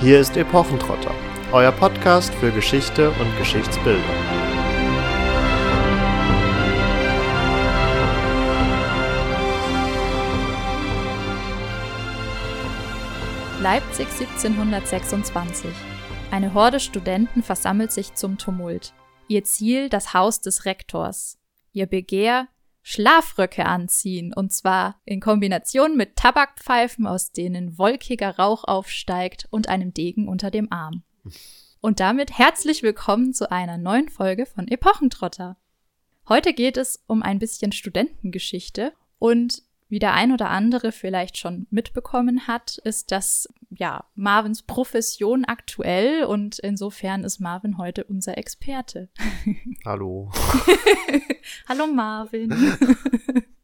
[0.00, 1.14] Hier ist Epochentrotter,
[1.52, 4.02] euer Podcast für Geschichte und Geschichtsbildung.
[13.62, 15.70] Leipzig 1726.
[16.32, 18.92] Eine Horde Studenten versammelt sich zum Tumult.
[19.28, 21.38] Ihr Ziel das Haus des Rektors.
[21.72, 22.48] Ihr Begehr
[22.86, 29.94] Schlafröcke anziehen, und zwar in Kombination mit Tabakpfeifen, aus denen wolkiger Rauch aufsteigt und einem
[29.94, 31.02] Degen unter dem Arm.
[31.80, 35.56] Und damit herzlich willkommen zu einer neuen Folge von Epochentrotter.
[36.28, 41.66] Heute geht es um ein bisschen Studentengeschichte und wie der ein oder andere vielleicht schon
[41.70, 49.08] mitbekommen hat, ist das ja Marvins Profession aktuell und insofern ist Marvin heute unser Experte.
[49.84, 50.32] Hallo.
[51.68, 52.50] Hallo Marvin.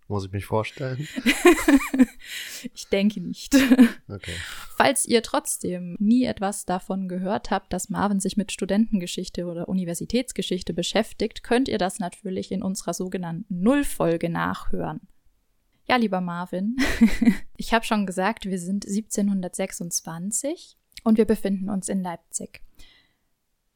[0.09, 1.07] Muss ich mich vorstellen?
[2.75, 3.55] ich denke nicht.
[4.09, 4.35] Okay.
[4.77, 10.75] Falls ihr trotzdem nie etwas davon gehört habt, dass Marvin sich mit Studentengeschichte oder Universitätsgeschichte
[10.75, 15.01] beschäftigt, könnt ihr das natürlich in unserer sogenannten Nullfolge nachhören.
[15.91, 16.77] Ja, lieber Marvin,
[17.57, 22.63] ich habe schon gesagt, wir sind 1726 und wir befinden uns in Leipzig.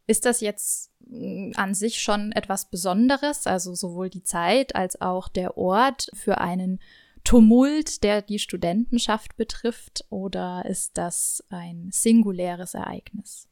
[0.06, 5.26] Ist das jetzt mm, an sich schon etwas Besonderes, also sowohl die Zeit als auch
[5.26, 6.78] der Ort für einen
[7.24, 13.48] Tumult, der die Studentenschaft betrifft, oder ist das ein singuläres Ereignis?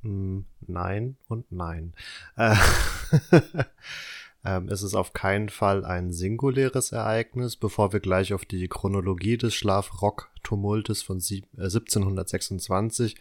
[0.00, 1.92] Mm, nein und nein.
[4.46, 8.68] Äh, ähm, ist es auf keinen Fall ein singuläres Ereignis, bevor wir gleich auf die
[8.68, 13.16] Chronologie des Schlafrock-Tumultes von äh, 1726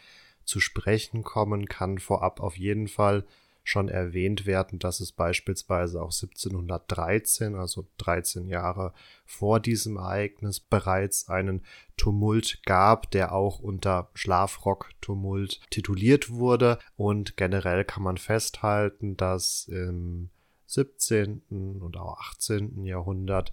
[0.46, 3.26] zu sprechen kommen, kann vorab auf jeden Fall
[3.68, 8.94] schon erwähnt werden, dass es beispielsweise auch 1713, also 13 Jahre
[9.26, 11.64] vor diesem Ereignis, bereits einen
[11.98, 16.78] Tumult gab, der auch unter Schlafrock-Tumult tituliert wurde.
[16.96, 20.30] Und generell kann man festhalten, dass im
[20.75, 21.41] 17.
[21.81, 22.86] und auch 18.
[22.86, 23.52] Jahrhundert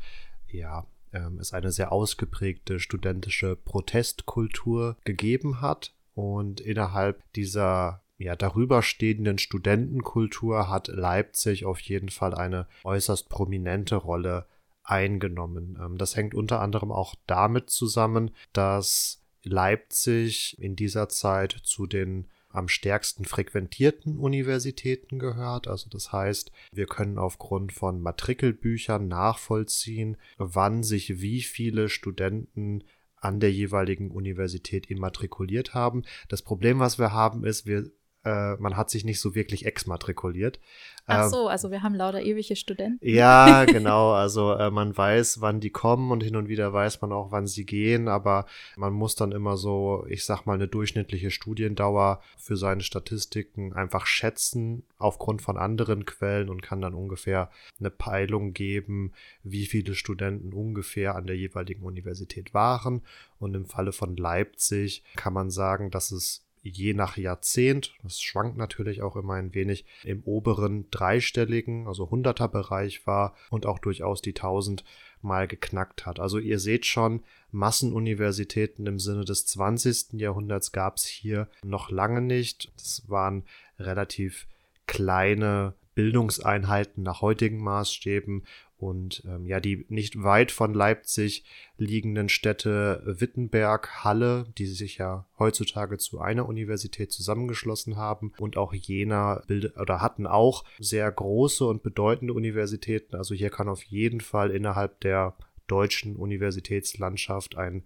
[0.48, 8.82] ja ähm, es eine sehr ausgeprägte studentische Protestkultur gegeben hat und innerhalb dieser ja, darüber
[8.82, 14.46] stehenden Studentenkultur hat Leipzig auf jeden Fall eine äußerst prominente Rolle
[14.84, 15.78] eingenommen.
[15.80, 22.28] Ähm, das hängt unter anderem auch damit zusammen, dass Leipzig in dieser Zeit zu den
[22.52, 25.68] am stärksten frequentierten Universitäten gehört.
[25.68, 32.84] Also das heißt, wir können aufgrund von Matrikelbüchern nachvollziehen, wann sich wie viele Studenten
[33.16, 36.02] an der jeweiligen Universität immatrikuliert haben.
[36.28, 37.90] Das Problem, was wir haben, ist, wir
[38.24, 40.60] äh, man hat sich nicht so wirklich exmatrikuliert.
[41.06, 43.04] Ach Ähm, so, also wir haben lauter ewige Studenten.
[43.04, 44.12] ja, genau.
[44.12, 47.46] Also äh, man weiß, wann die kommen und hin und wieder weiß man auch, wann
[47.46, 48.46] sie gehen, aber
[48.76, 54.06] man muss dann immer so, ich sag mal, eine durchschnittliche Studiendauer für seine Statistiken einfach
[54.06, 57.50] schätzen aufgrund von anderen Quellen und kann dann ungefähr
[57.80, 59.12] eine Peilung geben,
[59.42, 63.02] wie viele Studenten ungefähr an der jeweiligen Universität waren.
[63.40, 68.56] Und im Falle von Leipzig kann man sagen, dass es je nach Jahrzehnt, das schwankt
[68.56, 74.22] natürlich auch immer ein wenig, im oberen dreistelligen, also 100er Bereich war und auch durchaus
[74.22, 74.84] die 1000
[75.20, 76.20] mal geknackt hat.
[76.20, 80.20] Also ihr seht schon, Massenuniversitäten im Sinne des 20.
[80.20, 82.72] Jahrhunderts gab es hier noch lange nicht.
[82.76, 83.44] Das waren
[83.78, 84.46] relativ
[84.86, 88.44] kleine Bildungseinheiten nach heutigen Maßstäben
[88.82, 91.44] und ähm, ja, die nicht weit von Leipzig
[91.78, 98.74] liegenden Städte Wittenberg, Halle, die sich ja heutzutage zu einer Universität zusammengeschlossen haben und auch
[98.74, 103.14] Jena bildet oder hatten auch sehr große und bedeutende Universitäten.
[103.14, 105.36] Also hier kann auf jeden Fall innerhalb der
[105.68, 107.84] deutschen Universitätslandschaft ein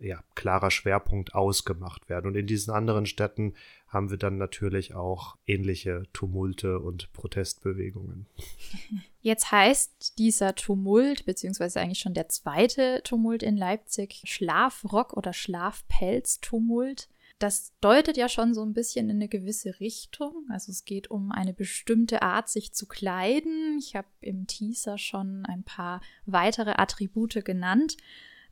[0.00, 2.28] ja, klarer Schwerpunkt ausgemacht werden.
[2.28, 3.54] Und in diesen anderen Städten
[3.88, 8.26] haben wir dann natürlich auch ähnliche Tumulte und Protestbewegungen.
[9.20, 17.08] Jetzt heißt dieser Tumult, beziehungsweise eigentlich schon der zweite Tumult in Leipzig, Schlafrock oder Schlafpelz-Tumult.
[17.38, 20.46] Das deutet ja schon so ein bisschen in eine gewisse Richtung.
[20.50, 23.78] Also es geht um eine bestimmte Art, sich zu kleiden.
[23.78, 27.96] Ich habe im Teaser schon ein paar weitere Attribute genannt.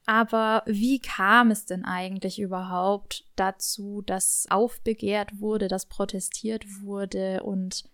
[0.07, 7.91] Aber wie kam es denn eigentlich überhaupt dazu, dass aufbegehrt wurde, dass protestiert wurde und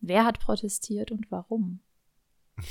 [0.00, 1.80] wer hat protestiert und warum?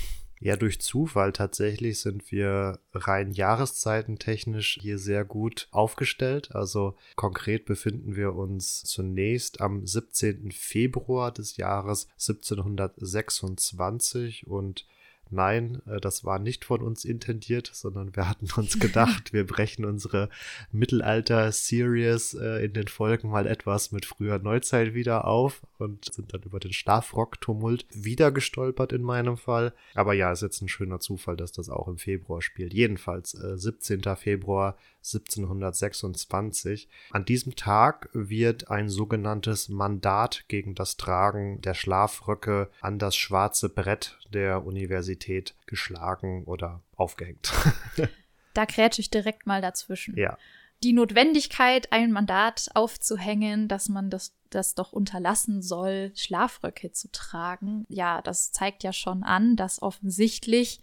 [0.43, 6.55] Ja, durch Zufall tatsächlich sind wir rein jahreszeitentechnisch hier sehr gut aufgestellt.
[6.55, 10.51] Also konkret befinden wir uns zunächst am 17.
[10.51, 14.87] Februar des Jahres 1726 und
[15.31, 19.85] nein, äh, das war nicht von uns intendiert, sondern wir hatten uns gedacht, wir brechen
[19.85, 20.29] unsere
[20.71, 26.43] Mittelalter-Series äh, in den Folgen mal etwas mit früher Neuzeit wieder auf und sind dann
[26.43, 29.73] über den Schlafrock-Tumult wieder gestolpert in meinem Fall.
[29.95, 32.73] Aber ja, ist jetzt ein schöner Zufall, dass das auch im Februar spielt.
[32.73, 34.03] Jedenfalls äh, 17.
[34.15, 36.87] Februar 1726.
[37.09, 43.69] An diesem Tag wird ein sogenanntes Mandat gegen das Tragen der Schlafröcke an das schwarze
[43.69, 47.51] Brett der Universität geschlagen oder aufgehängt.
[48.53, 50.17] da krätsche ich direkt mal dazwischen.
[50.17, 50.37] Ja.
[50.83, 57.85] Die Notwendigkeit, ein Mandat aufzuhängen, dass man das, das doch unterlassen soll, Schlafröcke zu tragen,
[57.87, 60.81] ja, das zeigt ja schon an, dass offensichtlich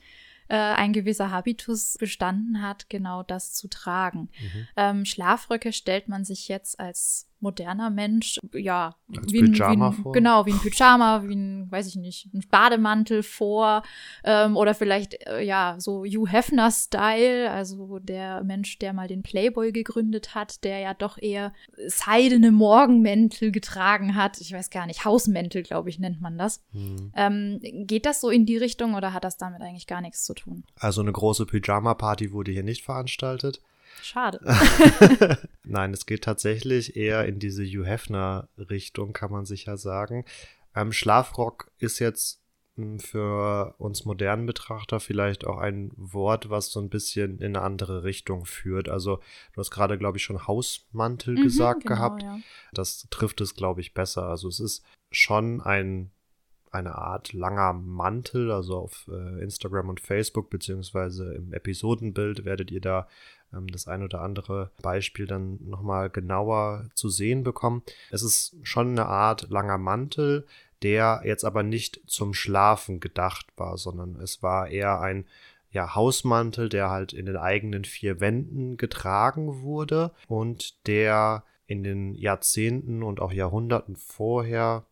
[0.48, 4.30] äh, ein gewisser Habitus bestanden hat, genau das zu tragen.
[4.40, 4.68] Mhm.
[4.76, 9.96] Ähm, Schlafröcke stellt man sich jetzt als moderner Mensch, ja, Als wie ein, Pyjama wie
[9.96, 10.12] ein, vor?
[10.12, 13.82] genau, wie ein Pyjama, wie ein, weiß ich nicht, ein Bademantel vor
[14.24, 19.72] ähm, oder vielleicht, äh, ja, so Hugh Hefner-Style, also der Mensch, der mal den Playboy
[19.72, 21.52] gegründet hat, der ja doch eher
[21.86, 24.40] seidene Morgenmäntel getragen hat.
[24.40, 26.62] Ich weiß gar nicht, Hausmäntel, glaube ich, nennt man das.
[26.72, 27.12] Hm.
[27.14, 30.34] Ähm, geht das so in die Richtung oder hat das damit eigentlich gar nichts zu
[30.34, 30.64] tun?
[30.78, 33.60] Also eine große Pyjama-Party wurde hier nicht veranstaltet.
[34.02, 34.40] Schade.
[35.64, 40.24] Nein, es geht tatsächlich eher in diese Hugh Hefner-Richtung, kann man sicher sagen.
[40.74, 42.40] Ähm, Schlafrock ist jetzt
[42.76, 47.62] mh, für uns modernen Betrachter vielleicht auch ein Wort, was so ein bisschen in eine
[47.62, 48.88] andere Richtung führt.
[48.88, 49.16] Also
[49.52, 52.22] du hast gerade, glaube ich, schon Hausmantel Mhm, gesagt genau, gehabt.
[52.22, 52.38] Ja.
[52.72, 54.24] Das trifft es, glaube ich, besser.
[54.24, 56.10] Also es ist schon ein,
[56.78, 58.50] eine Art langer Mantel.
[58.50, 63.08] Also auf äh, Instagram und Facebook, beziehungsweise im Episodenbild werdet ihr da
[63.52, 67.82] ähm, das ein oder andere Beispiel dann nochmal genauer zu sehen bekommen.
[68.10, 70.46] Es ist schon eine Art langer Mantel,
[70.82, 75.26] der jetzt aber nicht zum Schlafen gedacht war, sondern es war eher ein
[75.70, 82.14] ja, Hausmantel, der halt in den eigenen vier Wänden getragen wurde und der in den
[82.14, 84.86] Jahrzehnten und auch Jahrhunderten vorher,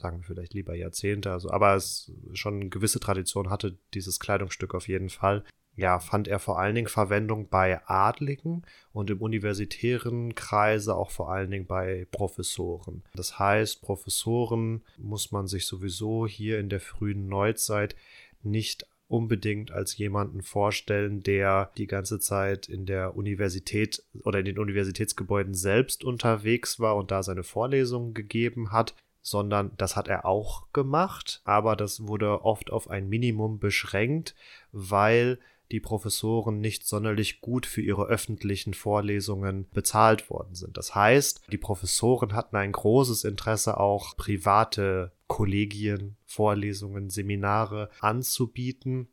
[0.00, 4.74] sagen wir vielleicht lieber Jahrzehnte, also aber es schon eine gewisse Tradition hatte, dieses Kleidungsstück
[4.74, 5.44] auf jeden Fall.
[5.76, 11.30] Ja, fand er vor allen Dingen Verwendung bei Adligen und im universitären Kreise auch vor
[11.30, 13.02] allen Dingen bei Professoren.
[13.14, 17.94] Das heißt, Professoren muss man sich sowieso hier in der frühen Neuzeit
[18.42, 24.58] nicht unbedingt als jemanden vorstellen, der die ganze Zeit in der Universität oder in den
[24.58, 30.72] Universitätsgebäuden selbst unterwegs war und da seine Vorlesungen gegeben hat, sondern das hat er auch
[30.72, 34.34] gemacht, aber das wurde oft auf ein Minimum beschränkt,
[34.72, 35.38] weil
[35.70, 40.76] die Professoren nicht sonderlich gut für ihre öffentlichen Vorlesungen bezahlt worden sind.
[40.76, 49.08] Das heißt, die Professoren hatten ein großes Interesse auch private Kollegien, Vorlesungen, Seminare anzubieten,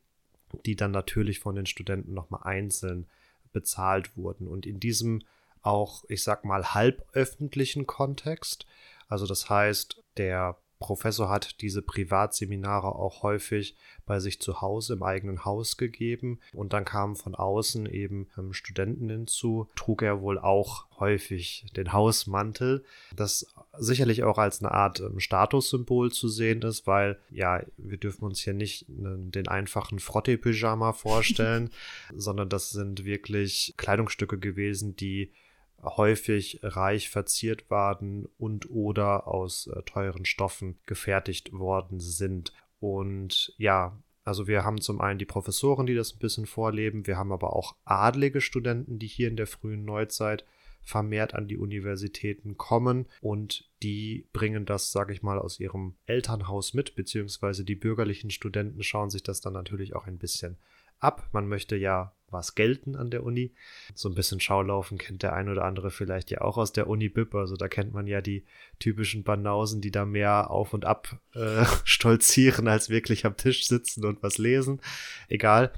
[0.66, 3.06] die dann natürlich von den Studenten nochmal einzeln
[3.52, 4.48] bezahlt wurden.
[4.48, 5.22] Und in diesem
[5.62, 8.66] auch, ich sag mal, halböffentlichen Kontext,
[9.08, 13.76] also das heißt, der Professor hat diese Privatseminare auch häufig
[14.06, 16.38] bei sich zu Hause im eigenen Haus gegeben.
[16.52, 21.92] Und dann kamen von außen eben ähm, Studenten hinzu, trug er wohl auch häufig den
[21.92, 22.84] Hausmantel,
[23.14, 28.24] das sicherlich auch als eine Art ähm, Statussymbol zu sehen ist, weil ja, wir dürfen
[28.24, 31.70] uns hier nicht ne, den einfachen Frotte-Pyjama vorstellen,
[32.14, 35.32] sondern das sind wirklich Kleidungsstücke gewesen, die
[35.82, 42.52] häufig reich verziert waren und oder aus äh, teuren Stoffen gefertigt worden sind.
[42.80, 47.16] Und ja, also wir haben zum einen die Professoren, die das ein bisschen vorleben, wir
[47.16, 50.44] haben aber auch adlige Studenten, die hier in der frühen Neuzeit
[50.82, 56.72] vermehrt an die Universitäten kommen und die bringen das, sage ich mal, aus ihrem Elternhaus
[56.72, 60.56] mit, beziehungsweise die bürgerlichen Studenten schauen sich das dann natürlich auch ein bisschen
[61.00, 61.28] ab.
[61.32, 63.54] Man möchte ja was gelten an der Uni.
[63.94, 67.08] So ein bisschen Schaulaufen kennt der ein oder andere vielleicht ja auch aus der Uni
[67.08, 67.34] BIP.
[67.34, 68.44] Also da kennt man ja die
[68.78, 74.04] typischen Banausen, die da mehr auf und ab äh, stolzieren, als wirklich am Tisch sitzen
[74.04, 74.80] und was lesen.
[75.28, 75.72] Egal.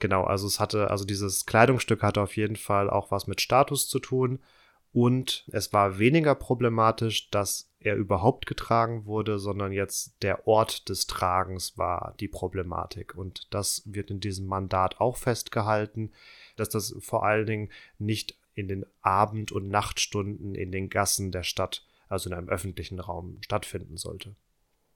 [0.00, 3.88] Genau, also es hatte, also dieses Kleidungsstück hatte auf jeden Fall auch was mit Status
[3.88, 4.40] zu tun.
[4.92, 11.06] Und es war weniger problematisch, dass er überhaupt getragen wurde, sondern jetzt der Ort des
[11.06, 13.14] Tragens war die Problematik.
[13.14, 16.10] Und das wird in diesem Mandat auch festgehalten,
[16.56, 21.42] dass das vor allen Dingen nicht in den Abend- und Nachtstunden in den Gassen der
[21.42, 24.34] Stadt, also in einem öffentlichen Raum, stattfinden sollte.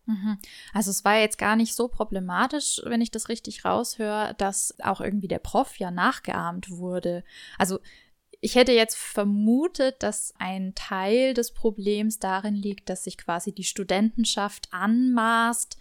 [0.06, 0.38] Mhm.
[0.72, 5.02] Also es war jetzt gar nicht so problematisch, wenn ich das richtig raushöre, dass auch
[5.02, 7.22] irgendwie der Prof ja nachgeahmt wurde.
[7.58, 7.80] Also
[8.40, 13.64] ich hätte jetzt vermutet, dass ein Teil des Problems darin liegt, dass sich quasi die
[13.64, 15.76] Studentenschaft anmaßt,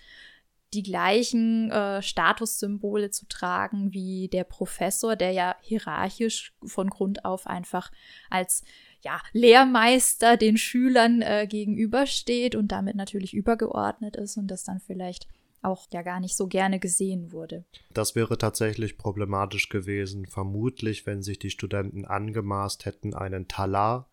[0.73, 7.47] die gleichen äh, Statussymbole zu tragen wie der Professor, der ja hierarchisch von Grund auf
[7.47, 7.91] einfach
[8.29, 8.63] als
[9.01, 15.27] ja, Lehrmeister den Schülern äh, gegenübersteht und damit natürlich übergeordnet ist und das dann vielleicht
[15.67, 17.65] auch ja gar nicht so gerne gesehen wurde.
[17.93, 24.09] Das wäre tatsächlich problematisch gewesen, vermutlich, wenn sich die Studenten angemaßt hätten, einen Talar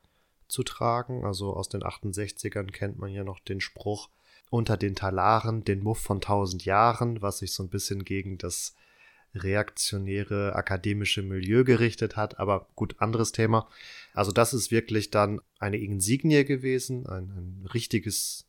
[0.49, 1.25] zu tragen.
[1.25, 4.11] Also aus den 68ern kennt man ja noch den Spruch,
[4.51, 8.75] unter den Talaren den Muff von tausend Jahren, was sich so ein bisschen gegen das
[9.35, 12.39] reaktionäre akademische Milieu gerichtet hat.
[12.39, 13.69] Aber gut, anderes Thema.
[14.13, 18.47] Also das ist wirklich dann eine Insignie gewesen, ein, ein richtiges,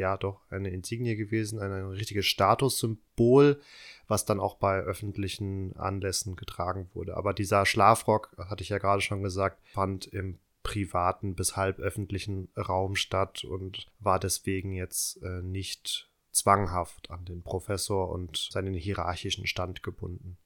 [0.00, 3.60] ja doch, eine Insignie gewesen, ein, ein richtiges Statussymbol,
[4.08, 7.16] was dann auch bei öffentlichen Anlässen getragen wurde.
[7.16, 12.48] Aber dieser Schlafrock, hatte ich ja gerade schon gesagt, fand im privaten bis halb öffentlichen
[12.56, 19.46] Raum statt und war deswegen jetzt äh, nicht zwanghaft an den Professor und seinen hierarchischen
[19.46, 20.36] Stand gebunden.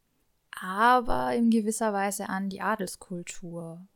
[0.60, 3.86] Aber in gewisser Weise an die Adelskultur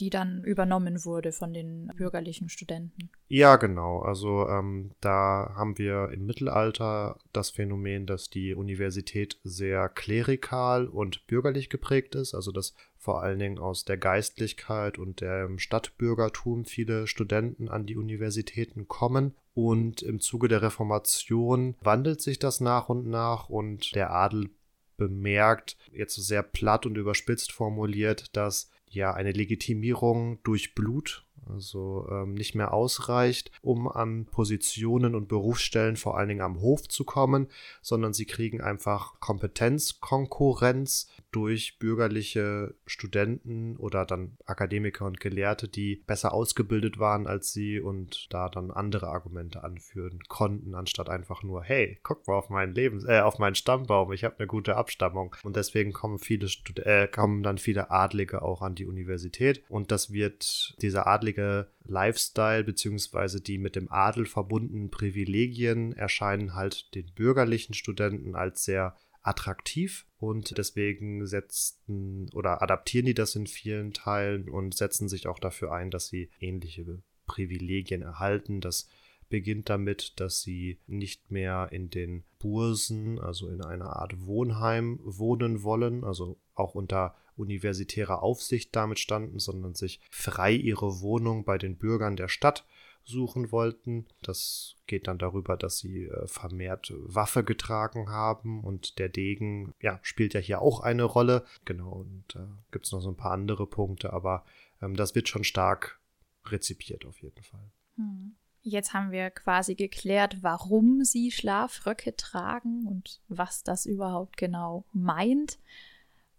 [0.00, 3.10] die dann übernommen wurde von den bürgerlichen Studenten.
[3.28, 4.00] Ja, genau.
[4.00, 11.26] Also ähm, da haben wir im Mittelalter das Phänomen, dass die Universität sehr klerikal und
[11.26, 12.34] bürgerlich geprägt ist.
[12.34, 17.96] Also dass vor allen Dingen aus der Geistlichkeit und dem Stadtbürgertum viele Studenten an die
[17.96, 19.34] Universitäten kommen.
[19.52, 24.50] Und im Zuge der Reformation wandelt sich das nach und nach und der Adel
[24.96, 32.34] bemerkt, jetzt sehr platt und überspitzt formuliert, dass ja eine Legitimierung durch Blut, also ähm,
[32.34, 37.48] nicht mehr ausreicht, um an Positionen und Berufsstellen vor allen Dingen am Hof zu kommen,
[37.82, 46.32] sondern sie kriegen einfach Kompetenzkonkurrenz durch bürgerliche Studenten oder dann Akademiker und Gelehrte, die besser
[46.34, 51.98] ausgebildet waren als sie und da dann andere Argumente anführen konnten, anstatt einfach nur, hey,
[52.02, 55.36] guck mal auf meinen Lebens äh, auf meinen Stammbaum, ich habe eine gute Abstammung.
[55.42, 59.92] Und deswegen kommen viele Stud äh, kommen dann viele Adlige auch an die Universität und
[59.92, 61.39] das wird dieser adlige
[61.84, 68.96] Lifestyle beziehungsweise die mit dem Adel verbundenen Privilegien erscheinen halt den bürgerlichen Studenten als sehr
[69.22, 75.38] attraktiv und deswegen setzen oder adaptieren die das in vielen Teilen und setzen sich auch
[75.38, 78.60] dafür ein, dass sie ähnliche Privilegien erhalten.
[78.60, 78.88] Das
[79.28, 85.62] beginnt damit, dass sie nicht mehr in den Bursen, also in einer Art Wohnheim wohnen
[85.62, 91.76] wollen, also auch unter universitärer Aufsicht damit standen, sondern sich frei ihre Wohnung bei den
[91.76, 92.64] Bürgern der Stadt
[93.04, 94.06] suchen wollten.
[94.22, 99.98] Das geht dann darüber, dass sie äh, vermehrt Waffe getragen haben und der Degen, ja,
[100.02, 101.44] spielt ja hier auch eine Rolle.
[101.64, 104.44] Genau, und da äh, gibt es noch so ein paar andere Punkte, aber
[104.80, 105.98] ähm, das wird schon stark
[106.46, 107.70] rezipiert auf jeden Fall.
[107.96, 108.36] Hm.
[108.62, 115.58] Jetzt haben wir quasi geklärt, warum sie Schlafröcke tragen und was das überhaupt genau meint.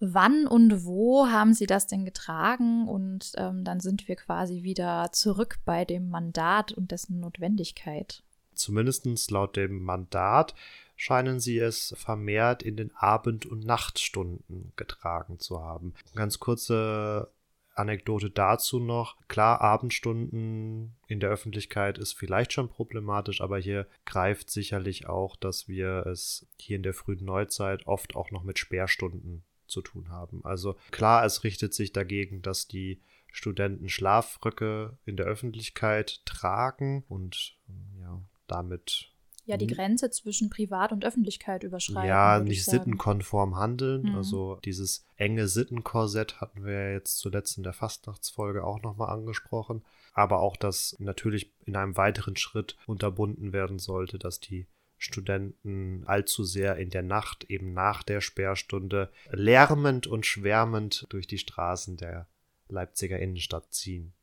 [0.03, 2.87] Wann und wo haben Sie das denn getragen?
[2.87, 8.23] Und ähm, dann sind wir quasi wieder zurück bei dem Mandat und dessen Notwendigkeit.
[8.55, 10.55] Zumindest laut dem Mandat
[10.95, 15.93] scheinen sie es vermehrt in den Abend- und Nachtstunden getragen zu haben.
[16.15, 17.31] Ganz kurze
[17.75, 19.17] Anekdote dazu noch.
[19.27, 25.67] Klar, Abendstunden in der Öffentlichkeit ist vielleicht schon problematisch, aber hier greift sicherlich auch, dass
[25.67, 30.43] wir es hier in der frühen Neuzeit oft auch noch mit Sperrstunden zu tun haben.
[30.43, 33.01] Also klar, es richtet sich dagegen, dass die
[33.31, 37.55] Studenten Schlafröcke in der Öffentlichkeit tragen und
[37.99, 39.11] ja, damit
[39.45, 42.07] ja die Grenze zwischen Privat und Öffentlichkeit überschreiten.
[42.07, 44.03] Ja, nicht sittenkonform handeln.
[44.03, 44.15] Mhm.
[44.15, 49.83] Also dieses enge Sittenkorsett hatten wir ja jetzt zuletzt in der Fastnachtsfolge auch nochmal angesprochen.
[50.13, 54.67] Aber auch, dass natürlich in einem weiteren Schritt unterbunden werden sollte, dass die
[55.01, 61.39] Studenten allzu sehr in der Nacht, eben nach der Sperrstunde, lärmend und schwärmend durch die
[61.39, 62.27] Straßen der
[62.69, 64.13] Leipziger Innenstadt ziehen.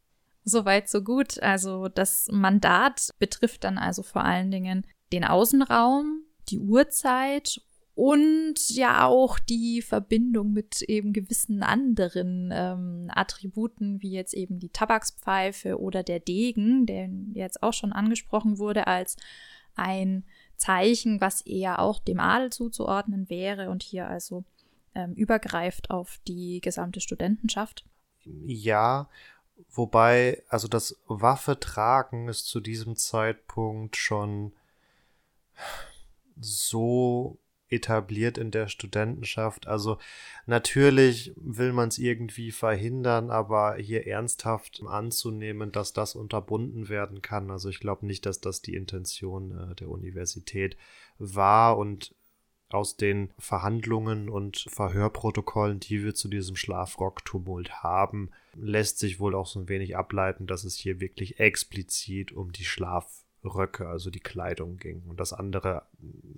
[0.44, 1.42] Soweit, so gut.
[1.42, 7.61] Also das Mandat betrifft dann also vor allen Dingen den Außenraum, die Uhrzeit
[7.94, 14.68] und ja auch die Verbindung mit eben gewissen anderen ähm, Attributen, wie jetzt eben die
[14.68, 19.16] Tabakspfeife oder der Degen, der jetzt auch schon angesprochen wurde als
[19.75, 20.25] ein
[20.58, 24.44] Zeichen, was eher auch dem Adel zuzuordnen wäre und hier also
[24.94, 27.84] ähm, übergreift auf die gesamte Studentenschaft.
[28.24, 29.08] Ja,
[29.70, 34.52] wobei, also das Waffe tragen ist zu diesem Zeitpunkt schon
[36.40, 37.38] so
[37.70, 39.66] etabliert in der Studentenschaft.
[39.66, 39.98] Also
[40.46, 47.50] natürlich will man es irgendwie verhindern, aber hier ernsthaft anzunehmen, dass das unterbunden werden kann.
[47.50, 50.76] Also ich glaube nicht, dass das die Intention äh, der Universität
[51.18, 52.14] war und
[52.70, 59.46] aus den Verhandlungen und Verhörprotokollen, die wir zu diesem Schlafrock-Tumult haben, lässt sich wohl auch
[59.46, 63.25] so ein wenig ableiten, dass es hier wirklich explizit um die Schlaf
[63.55, 65.02] Röcke, also die Kleidung ging.
[65.09, 65.83] Und das andere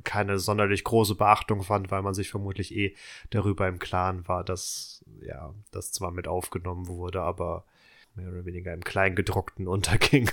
[0.05, 2.95] keine sonderlich große Beachtung fand, weil man sich vermutlich eh
[3.31, 7.64] darüber im Klaren war, dass ja, das zwar mit aufgenommen wurde, aber
[8.14, 10.31] mehr oder weniger im Kleingedruckten unterging.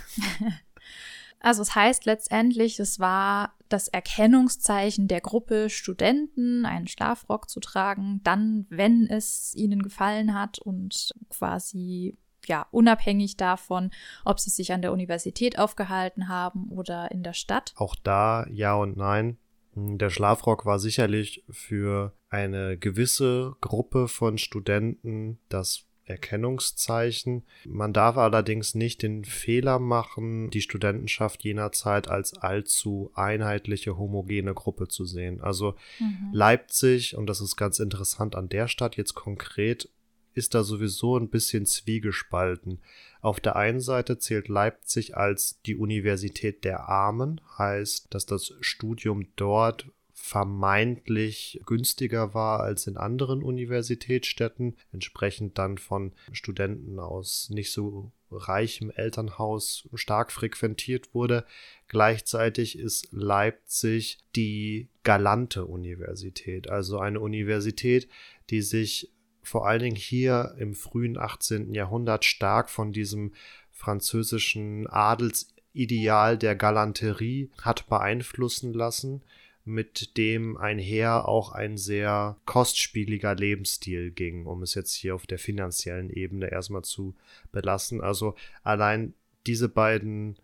[1.40, 8.22] Also es heißt letztendlich, es war das Erkennungszeichen der Gruppe Studenten, einen Schlafrock zu tragen,
[8.24, 13.92] dann, wenn es ihnen gefallen hat und quasi ja, unabhängig davon,
[14.25, 17.74] ob sie sich an der Universität aufgehalten haben oder in der Stadt.
[17.75, 19.38] Auch da ja und nein.
[19.75, 27.44] Der Schlafrock war sicherlich für eine gewisse Gruppe von Studenten das Erkennungszeichen.
[27.66, 34.54] Man darf allerdings nicht den Fehler machen, die Studentenschaft jener Zeit als allzu einheitliche, homogene
[34.54, 35.42] Gruppe zu sehen.
[35.42, 36.30] Also mhm.
[36.32, 39.89] Leipzig, und das ist ganz interessant an der Stadt jetzt konkret,
[40.38, 42.79] ist da sowieso ein bisschen zwiegespalten.
[43.22, 49.27] Auf der einen Seite zählt Leipzig als die Universität der Armen, heißt, dass das Studium
[49.36, 58.12] dort vermeintlich günstiger war als in anderen Universitätsstädten, entsprechend dann von Studenten aus nicht so
[58.32, 61.46] reichem Elternhaus stark frequentiert wurde.
[61.88, 68.10] Gleichzeitig ist Leipzig die galante Universität, also eine Universität,
[68.50, 69.12] die sich
[69.48, 71.74] vor allen Dingen hier im frühen 18.
[71.74, 73.34] Jahrhundert stark von diesem
[73.72, 79.22] französischen Adelsideal der Galanterie hat beeinflussen lassen,
[79.63, 85.39] mit dem einher auch ein sehr kostspieliger Lebensstil ging, um es jetzt hier auf der
[85.39, 87.16] finanziellen Ebene erstmal zu
[87.54, 88.01] belassen.
[88.01, 89.13] Also allein
[89.46, 90.36] diese beiden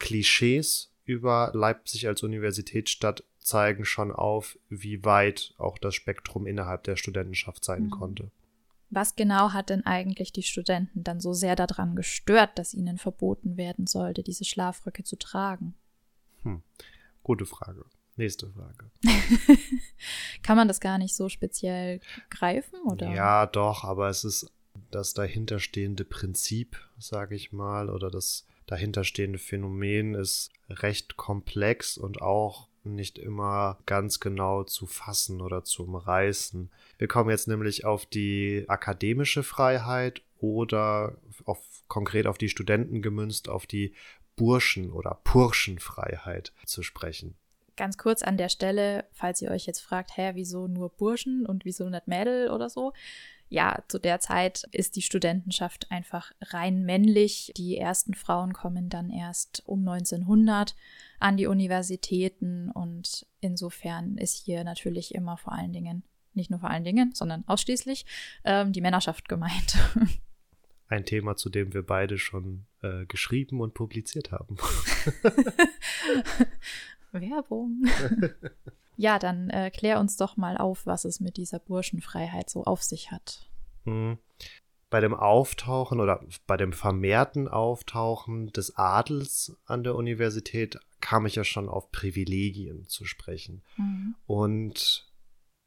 [0.00, 6.96] Klischees über Leipzig als Universitätsstadt zeigen schon auf, wie weit auch das Spektrum innerhalb der
[6.96, 7.90] Studentenschaft sein mhm.
[7.90, 8.30] konnte.
[8.90, 13.56] Was genau hat denn eigentlich die Studenten dann so sehr daran gestört, dass ihnen verboten
[13.56, 15.74] werden sollte, diese Schlafröcke zu tragen?
[16.42, 16.62] Hm.
[17.22, 17.84] Gute Frage.
[18.16, 18.90] Nächste Frage.
[20.42, 23.12] Kann man das gar nicht so speziell greifen, oder?
[23.12, 24.50] Ja, doch, aber es ist
[24.90, 32.67] das dahinterstehende Prinzip, sage ich mal, oder das dahinterstehende Phänomen ist recht komplex und auch
[32.94, 36.70] nicht immer ganz genau zu fassen oder zu umreißen.
[36.98, 43.48] Wir kommen jetzt nämlich auf die akademische Freiheit oder auf, konkret auf die Studenten gemünzt,
[43.48, 43.94] auf die
[44.36, 47.34] Burschen- oder Purschenfreiheit zu sprechen.
[47.76, 51.64] Ganz kurz an der Stelle, falls ihr euch jetzt fragt, hä, wieso nur Burschen und
[51.64, 52.92] wieso nicht Mädel oder so?
[53.48, 57.52] Ja, zu der Zeit ist die Studentenschaft einfach rein männlich.
[57.56, 60.76] Die ersten Frauen kommen dann erst um 1900
[61.18, 66.02] an die Universitäten und insofern ist hier natürlich immer vor allen Dingen,
[66.34, 68.04] nicht nur vor allen Dingen, sondern ausschließlich
[68.44, 69.78] ähm, die Männerschaft gemeint.
[70.88, 74.56] Ein Thema, zu dem wir beide schon äh, geschrieben und publiziert haben.
[77.12, 77.84] Werbung.
[78.96, 82.82] ja, dann äh, klär uns doch mal auf, was es mit dieser Burschenfreiheit so auf
[82.82, 83.48] sich hat.
[83.84, 84.18] Hm
[84.90, 91.34] bei dem Auftauchen oder bei dem vermehrten Auftauchen des Adels an der Universität kam ich
[91.34, 93.62] ja schon auf Privilegien zu sprechen.
[93.76, 94.14] Mhm.
[94.26, 95.12] Und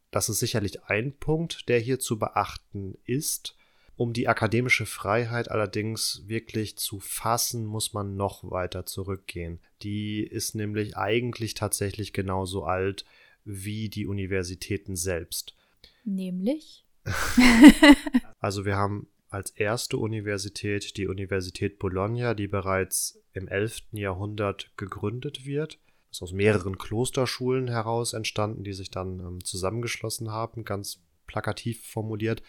[0.10, 3.56] das ist sicherlich ein Punkt, der hier zu beachten ist.
[4.02, 9.60] Um die akademische Freiheit allerdings wirklich zu fassen, muss man noch weiter zurückgehen.
[9.84, 13.06] Die ist nämlich eigentlich tatsächlich genauso alt
[13.46, 15.56] wie die Universitäten selbst.
[16.04, 16.84] Nämlich?
[18.40, 23.84] also wir haben als erste Universität die Universität Bologna, die bereits im 11.
[23.92, 25.78] Jahrhundert gegründet wird.
[26.10, 31.86] Das ist aus mehreren Klosterschulen heraus entstanden, die sich dann ähm, zusammengeschlossen haben, ganz plakativ
[31.86, 32.42] formuliert.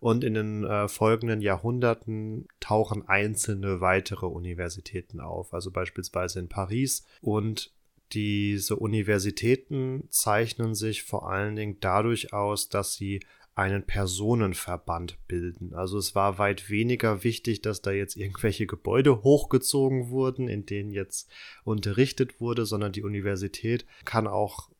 [0.00, 7.04] Und in den äh, folgenden Jahrhunderten tauchen einzelne weitere Universitäten auf, also beispielsweise in Paris.
[7.20, 7.72] Und
[8.12, 13.20] diese Universitäten zeichnen sich vor allen Dingen dadurch aus, dass sie
[13.56, 15.72] einen Personenverband bilden.
[15.74, 20.90] Also es war weit weniger wichtig, dass da jetzt irgendwelche Gebäude hochgezogen wurden, in denen
[20.90, 21.30] jetzt
[21.64, 24.70] unterrichtet wurde, sondern die Universität kann auch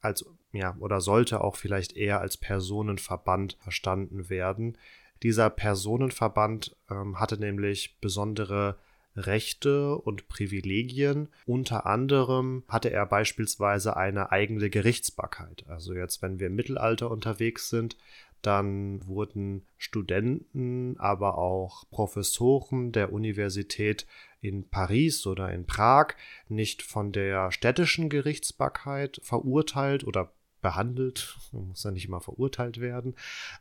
[0.00, 4.78] als, ja, oder sollte auch vielleicht eher als Personenverband verstanden werden.
[5.22, 8.78] Dieser Personenverband ähm, hatte nämlich besondere
[9.16, 11.28] Rechte und Privilegien.
[11.46, 15.64] Unter anderem hatte er beispielsweise eine eigene Gerichtsbarkeit.
[15.68, 17.96] Also jetzt, wenn wir im Mittelalter unterwegs sind,
[18.42, 24.06] dann wurden Studenten, aber auch Professoren der Universität
[24.40, 26.14] in Paris oder in Prag
[26.48, 30.30] nicht von der städtischen Gerichtsbarkeit verurteilt oder
[30.64, 33.14] behandelt, muss ja nicht immer verurteilt werden,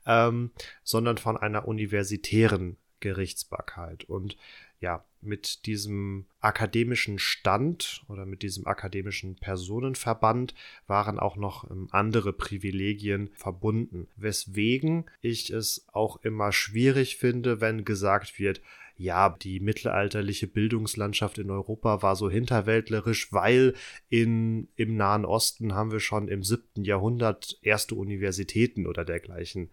[0.08, 0.52] ähm,
[0.84, 4.06] sondern von einer universitären Gerichtsbarkeit.
[4.06, 4.38] Und
[4.80, 10.56] ja, mit diesem akademischen Stand oder mit diesem akademischen Personenverband
[10.88, 17.84] waren auch noch ähm, andere Privilegien verbunden, weswegen ich es auch immer schwierig finde, wenn
[17.84, 18.62] gesagt wird,
[18.96, 23.74] ja, die mittelalterliche Bildungslandschaft in Europa war so hinterwäldlerisch, weil
[24.10, 29.72] in, im Nahen Osten haben wir schon im siebten Jahrhundert erste Universitäten oder dergleichen.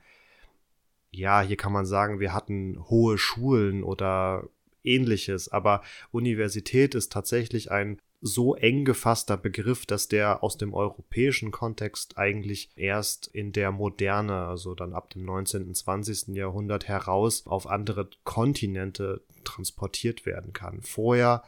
[1.11, 4.49] Ja, hier kann man sagen, wir hatten hohe Schulen oder
[4.85, 11.51] ähnliches, aber Universität ist tatsächlich ein so eng gefasster Begriff, dass der aus dem europäischen
[11.51, 15.69] Kontext eigentlich erst in der Moderne, also dann ab dem 19.
[15.69, 16.37] und 20.
[16.37, 20.83] Jahrhundert heraus auf andere Kontinente transportiert werden kann.
[20.83, 21.43] Vorher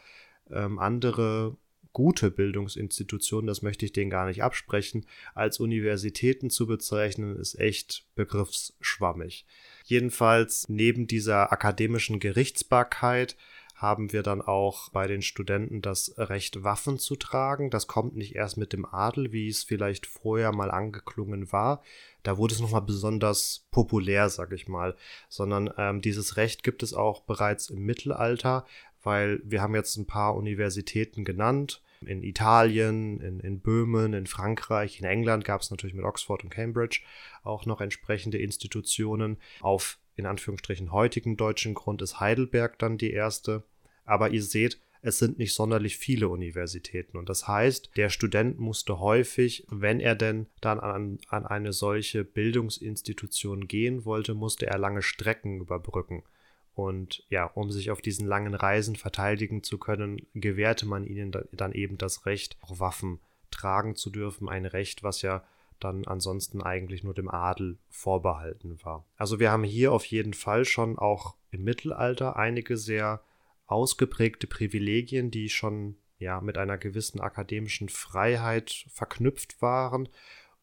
[0.51, 1.57] ähm, andere
[1.93, 5.05] gute Bildungsinstitutionen, das möchte ich denen gar nicht absprechen,
[5.35, 9.47] als Universitäten zu bezeichnen, ist echt begriffsschwammig.
[9.85, 13.37] Jedenfalls neben dieser akademischen Gerichtsbarkeit
[13.83, 17.68] haben wir dann auch bei den Studenten das Recht, Waffen zu tragen.
[17.68, 21.83] Das kommt nicht erst mit dem Adel, wie es vielleicht vorher mal angeklungen war.
[22.23, 24.97] Da wurde es nochmal besonders populär, sag ich mal,
[25.29, 28.64] sondern ähm, dieses Recht gibt es auch bereits im Mittelalter,
[29.03, 31.83] weil wir haben jetzt ein paar Universitäten genannt.
[32.07, 36.51] In Italien, in, in Böhmen, in Frankreich, in England gab es natürlich mit Oxford und
[36.51, 37.01] Cambridge
[37.42, 39.38] auch noch entsprechende Institutionen.
[39.61, 43.64] Auf in Anführungsstrichen heutigen deutschen Grund ist Heidelberg dann die erste.
[44.05, 47.17] Aber ihr seht, es sind nicht sonderlich viele Universitäten.
[47.17, 52.25] Und das heißt, der Student musste häufig, wenn er denn dann an, an eine solche
[52.25, 56.23] Bildungsinstitution gehen wollte, musste er lange Strecken überbrücken.
[56.75, 61.73] Und ja, um sich auf diesen langen Reisen verteidigen zu können, gewährte man ihnen dann
[61.73, 63.19] eben das Recht, auch Waffen
[63.51, 64.49] tragen zu dürfen.
[64.49, 65.45] Ein Recht, was ja
[65.81, 69.05] dann ansonsten eigentlich nur dem Adel vorbehalten war.
[69.17, 73.21] Also wir haben hier auf jeden Fall schon auch im Mittelalter einige sehr
[73.73, 80.09] ausgeprägte Privilegien, die schon ja mit einer gewissen akademischen Freiheit verknüpft waren.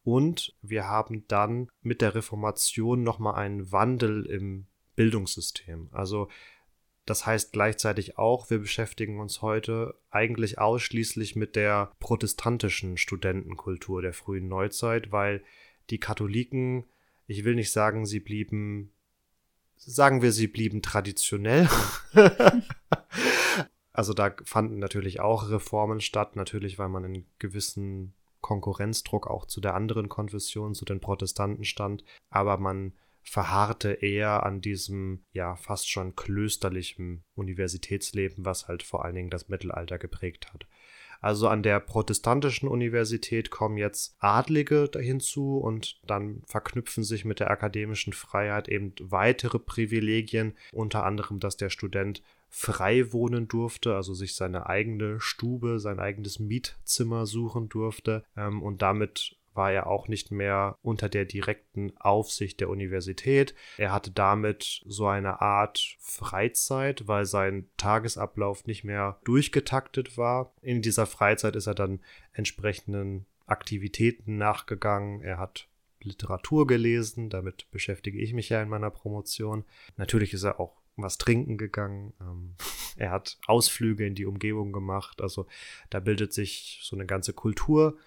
[0.02, 5.88] Und wir haben dann mit der Reformation nochmal einen Wandel im Bildungssystem.
[5.92, 6.28] Also
[7.06, 14.12] das heißt gleichzeitig auch, wir beschäftigen uns heute eigentlich ausschließlich mit der protestantischen Studentenkultur der
[14.12, 15.42] frühen Neuzeit, weil
[15.90, 16.84] die Katholiken,
[17.26, 18.92] ich will nicht sagen, sie blieben
[19.80, 21.68] sagen wir, sie blieben traditionell.
[23.92, 29.60] also da fanden natürlich auch Reformen statt, natürlich, weil man in gewissen Konkurrenzdruck auch zu
[29.60, 35.90] der anderen Konfession, zu den Protestanten stand, aber man verharrte eher an diesem ja fast
[35.90, 40.66] schon klösterlichen Universitätsleben, was halt vor allen Dingen das Mittelalter geprägt hat.
[41.20, 47.50] Also an der protestantischen Universität kommen jetzt Adlige hinzu und dann verknüpfen sich mit der
[47.50, 54.34] akademischen Freiheit eben weitere Privilegien, unter anderem, dass der Student frei wohnen durfte, also sich
[54.34, 60.30] seine eigene Stube, sein eigenes Mietzimmer suchen durfte ähm, und damit war er auch nicht
[60.30, 63.54] mehr unter der direkten Aufsicht der Universität.
[63.76, 70.54] Er hatte damit so eine Art Freizeit, weil sein Tagesablauf nicht mehr durchgetaktet war.
[70.62, 72.00] In dieser Freizeit ist er dann
[72.32, 75.20] entsprechenden Aktivitäten nachgegangen.
[75.20, 75.68] Er hat
[76.02, 79.66] Literatur gelesen, damit beschäftige ich mich ja in meiner Promotion.
[79.98, 82.14] Natürlich ist er auch was trinken gegangen.
[82.22, 82.54] Ähm,
[82.96, 85.20] er hat Ausflüge in die Umgebung gemacht.
[85.20, 85.46] Also
[85.90, 87.98] da bildet sich so eine ganze Kultur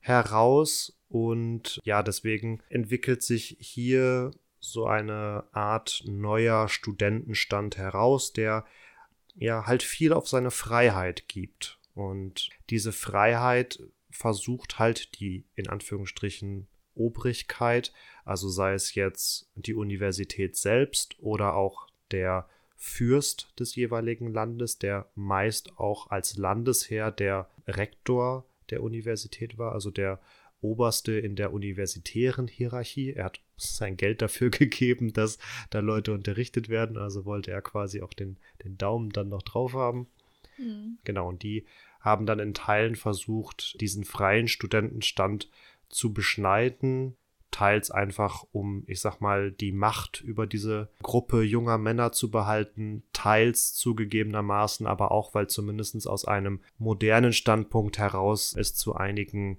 [0.00, 8.64] heraus und ja, deswegen entwickelt sich hier so eine Art neuer Studentenstand heraus, der
[9.34, 11.78] ja halt viel auf seine Freiheit gibt.
[11.94, 17.92] Und diese Freiheit versucht halt die in Anführungsstrichen Obrigkeit,
[18.24, 25.10] also sei es jetzt die Universität selbst oder auch der Fürst des jeweiligen Landes, der
[25.16, 30.20] meist auch als Landesherr der Rektor der Universität war, also der
[30.60, 33.12] Oberste in der universitären Hierarchie.
[33.12, 35.38] Er hat sein Geld dafür gegeben, dass
[35.70, 39.74] da Leute unterrichtet werden, also wollte er quasi auch den, den Daumen dann noch drauf
[39.74, 40.06] haben.
[40.58, 40.98] Mhm.
[41.04, 41.64] Genau, und die
[42.00, 45.50] haben dann in Teilen versucht, diesen freien Studentenstand
[45.88, 47.16] zu beschneiden.
[47.50, 53.02] teils einfach, um, ich sag mal, die Macht über diese Gruppe junger Männer zu behalten,
[53.12, 59.58] teils zugegebenermaßen, aber auch, weil zumindest aus einem modernen Standpunkt heraus es zu einigen,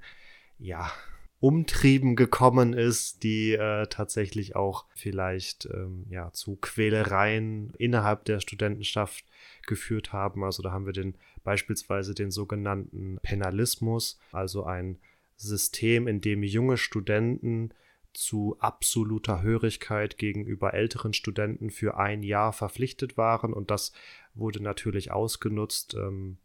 [0.62, 0.92] ja,
[1.40, 9.26] Umtrieben gekommen ist, die äh, tatsächlich auch vielleicht ähm, ja zu Quälereien innerhalb der Studentenschaft
[9.66, 10.44] geführt haben.
[10.44, 15.00] Also da haben wir den beispielsweise den sogenannten Penalismus, also ein
[15.36, 17.74] System, in dem junge Studenten
[18.14, 23.94] zu absoluter Hörigkeit gegenüber älteren Studenten für ein Jahr verpflichtet waren und das
[24.36, 26.38] wurde natürlich ausgenutzt, ähm,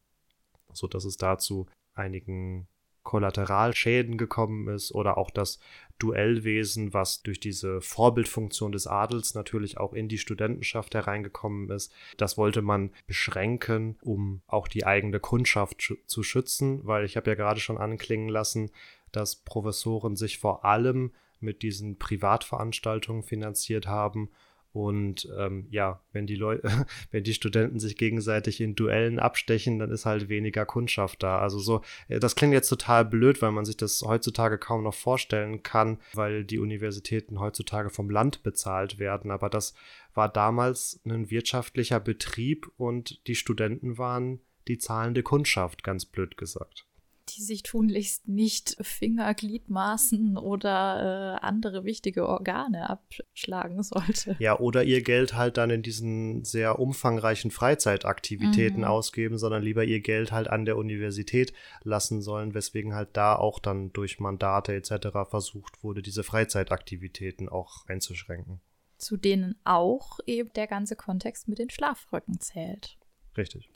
[0.72, 2.66] so dass es dazu einigen
[3.06, 5.60] Kollateralschäden gekommen ist oder auch das
[6.00, 11.92] Duellwesen, was durch diese Vorbildfunktion des Adels natürlich auch in die Studentenschaft hereingekommen ist.
[12.16, 17.30] Das wollte man beschränken, um auch die eigene Kundschaft sch zu schützen, weil ich habe
[17.30, 18.70] ja gerade schon anklingen lassen,
[19.12, 24.30] dass Professoren sich vor allem mit diesen Privatveranstaltungen finanziert haben
[24.76, 26.68] und ähm, ja, wenn die Leute,
[27.10, 31.38] wenn die Studenten sich gegenseitig in Duellen abstechen, dann ist halt weniger Kundschaft da.
[31.38, 34.92] Also so, äh, das klingt jetzt total blöd, weil man sich das heutzutage kaum noch
[34.92, 39.30] vorstellen kann, weil die Universitäten heutzutage vom Land bezahlt werden.
[39.30, 39.72] Aber das
[40.12, 46.85] war damals ein wirtschaftlicher Betrieb und die Studenten waren die zahlende Kundschaft, ganz blöd gesagt
[47.30, 54.36] die sich tunlichst nicht Finger, Gliedmaßen oder äh, andere wichtige Organe abschlagen sollte.
[54.38, 58.84] Ja, oder ihr Geld halt dann in diesen sehr umfangreichen Freizeitaktivitäten mhm.
[58.84, 63.58] ausgeben, sondern lieber ihr Geld halt an der Universität lassen sollen, weswegen halt da auch
[63.58, 65.08] dann durch Mandate etc.
[65.28, 68.60] versucht wurde, diese Freizeitaktivitäten auch einzuschränken.
[68.98, 72.96] Zu denen auch eben der ganze Kontext mit den Schlafröcken zählt.
[73.36, 73.68] Richtig.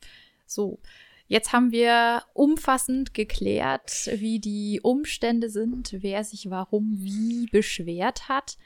[0.47, 0.81] So,
[1.31, 8.59] Jetzt haben wir umfassend geklärt, wie die Umstände sind, wer sich warum wie beschwert hat.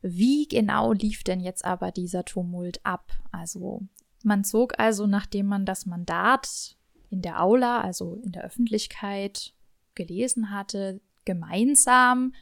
[0.00, 3.12] Wie genau lief denn jetzt aber dieser Tumult ab?
[3.32, 3.82] Also
[4.22, 6.78] man zog also, nachdem man das Mandat
[7.10, 9.52] in der Aula, also in der Öffentlichkeit
[9.94, 12.32] gelesen hatte, gemeinsam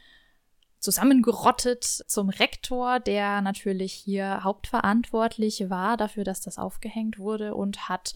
[0.79, 8.13] zusammengerottet zum Rektor, der natürlich hier hauptverantwortlich war dafür, dass das aufgehängt wurde und hat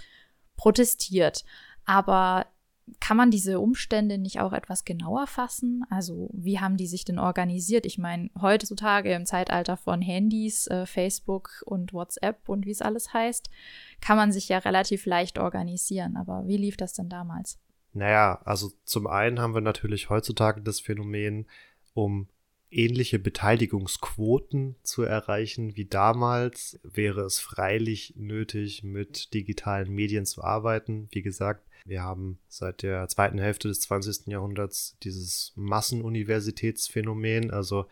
[0.58, 1.46] protestiert.
[1.86, 2.46] Aber
[3.00, 5.84] kann man diese Umstände nicht auch etwas genauer fassen?
[5.89, 7.86] Also wie haben die sich denn organisiert?
[7.86, 13.13] Ich meine, heutzutage im Zeitalter von Handys, äh, Facebook und WhatsApp und wie es alles
[13.13, 13.50] heißt,
[14.02, 16.15] kann man sich ja relativ leicht organisieren.
[16.15, 17.60] Aber wie lief das denn damals?
[17.93, 21.48] Naja, also zum einen haben wir natürlich heutzutage das Phänomen,
[21.93, 22.28] um
[22.69, 31.08] ähnliche Beteiligungsquoten zu erreichen wie damals, wäre es freilich nötig, mit digitalen Medien zu arbeiten.
[31.12, 34.27] Wie gesagt, wir haben seit der zweiten Hälfte des 20.
[34.27, 37.51] Jahrhunderts dieses Massenuniversitätsphänomen.
[37.51, 37.86] Also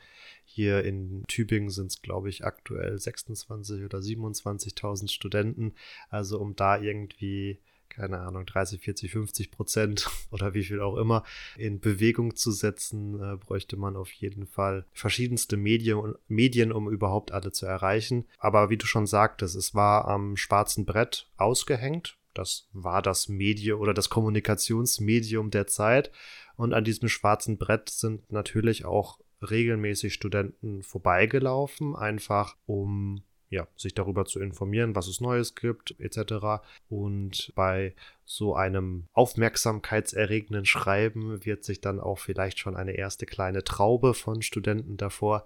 [0.43, 5.75] hier in Tübingen sind es, glaube ich, aktuell 26 oder 27.000 Studenten.
[6.09, 7.59] Also um da irgendwie
[7.95, 11.23] keine Ahnung, 30, 40, 50 Prozent oder wie viel auch immer
[11.58, 17.31] in Bewegung zu setzen, äh, bräuchte man auf jeden Fall verschiedenste Medien, Medien, um überhaupt
[17.31, 18.25] alle zu erreichen.
[18.38, 22.17] Aber wie du schon sagtest, es war am schwarzen Brett ausgehängt.
[22.34, 26.12] Das war das Medium oder das Kommunikationsmedium der Zeit.
[26.58, 33.93] Und an diesem schwarzen Brett sind natürlich auch regelmäßig Studenten vorbeigelaufen, einfach um ja, sich
[33.93, 36.63] darüber zu informieren, was es Neues gibt, etc.
[36.89, 43.63] Und bei so einem aufmerksamkeitserregenden Schreiben wird sich dann auch vielleicht schon eine erste kleine
[43.63, 45.45] Traube von Studenten davor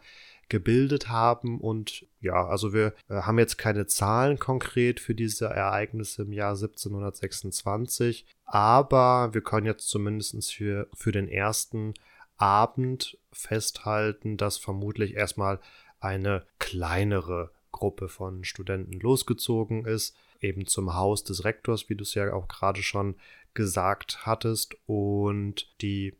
[0.49, 1.61] gebildet haben.
[1.61, 6.55] Und ja, also wir äh, haben jetzt keine Zahlen konkret für diese Ereignisse im Jahr
[6.55, 11.93] 1726, aber wir können jetzt zumindest für, für den ersten
[12.37, 15.59] Abend festhalten, dass vermutlich erstmal
[15.99, 22.13] eine kleinere Gruppe von Studenten losgezogen ist, eben zum Haus des Rektors, wie du es
[22.13, 23.15] ja auch gerade schon
[23.53, 24.75] gesagt hattest.
[24.85, 26.15] Und die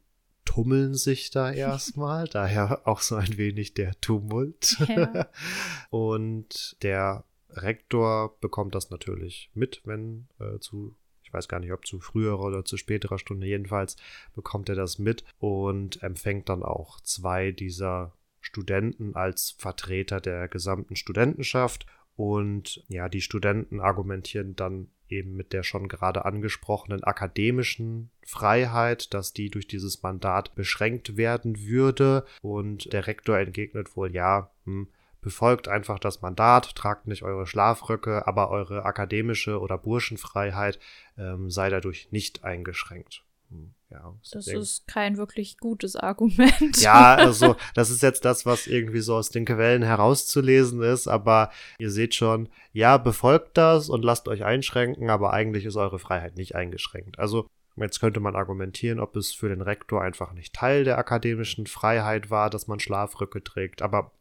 [0.46, 4.78] tummeln sich da erstmal, daher auch so ein wenig der Tumult.
[4.88, 5.30] Ja.
[5.90, 11.86] Und der Rektor bekommt das natürlich mit, wenn äh, zu, ich weiß gar nicht, ob
[11.86, 13.96] zu früherer oder zu späterer Stunde, jedenfalls
[14.36, 20.96] bekommt er das mit und empfängt dann auch zwei dieser Studenten als Vertreter der gesamten
[20.96, 21.86] Studentenschaft.
[22.16, 29.34] Und ja, die Studenten argumentieren dann eben mit der schon gerade angesprochenen akademischen Freiheit, dass
[29.34, 32.26] die durch dieses Mandat beschränkt werden würde.
[32.42, 34.88] Und der Rektor entgegnet wohl, ja, hm,
[35.22, 40.80] befolgt einfach das Mandat, tragt nicht eure Schlafröcke, aber eure akademische oder Burschenfreiheit
[41.18, 43.24] ähm, sei dadurch nicht eingeschränkt.
[43.50, 43.74] Hm.
[43.90, 44.14] Ja.
[44.32, 46.78] Das ist kein wirklich gutes Argument.
[46.78, 51.52] Ja, also das ist jetzt das, was irgendwie so aus den Quellen herauszulesen ist, aber
[51.80, 56.36] ihr seht schon, ja, befolgt das und lasst euch einschränken, aber eigentlich ist eure Freiheit
[56.36, 57.20] nicht eingeschränkt.
[57.20, 61.66] Also Jetzt könnte man argumentieren, ob es für den Rektor einfach nicht Teil der akademischen
[61.66, 63.82] Freiheit war, dass man Schlafröcke trägt.
[63.82, 64.12] Aber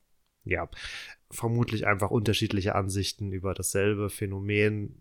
[0.44, 0.68] ja,
[1.30, 4.94] vermutlich einfach unterschiedliche Ansichten über dasselbe Phänomen.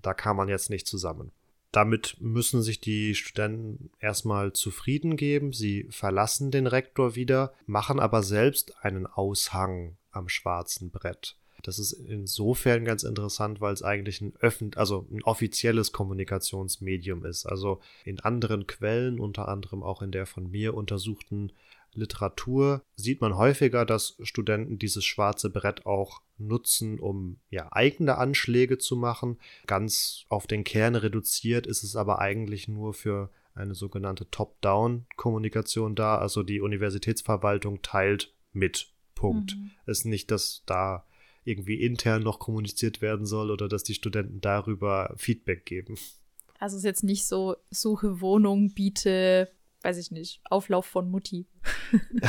[0.00, 1.32] Da kam man jetzt nicht zusammen.
[1.72, 5.54] Damit müssen sich die Studenten erstmal zufrieden geben.
[5.54, 11.36] Sie verlassen den Rektor wieder, machen aber selbst einen Aushang am schwarzen Brett.
[11.62, 17.46] Das ist insofern ganz interessant, weil es eigentlich ein öffentlich, also ein offizielles Kommunikationsmedium ist.
[17.46, 21.52] Also in anderen Quellen, unter anderem auch in der von mir untersuchten
[21.94, 28.78] Literatur, sieht man häufiger, dass Studenten dieses schwarze Brett auch nutzen, um ja eigene Anschläge
[28.78, 29.38] zu machen.
[29.66, 36.18] Ganz auf den Kern reduziert ist es aber eigentlich nur für eine sogenannte Top-Down-Kommunikation da.
[36.18, 38.88] Also die Universitätsverwaltung teilt mit.
[39.14, 39.56] Punkt.
[39.56, 39.70] Mhm.
[39.86, 41.04] Ist nicht, dass da
[41.44, 45.96] irgendwie intern noch kommuniziert werden soll oder dass die Studenten darüber Feedback geben.
[46.58, 49.50] Also ist jetzt nicht so, suche Wohnung, biete,
[49.82, 51.46] weiß ich nicht, Auflauf von Mutti.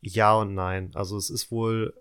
[0.00, 0.90] ja und nein.
[0.94, 1.94] Also es ist wohl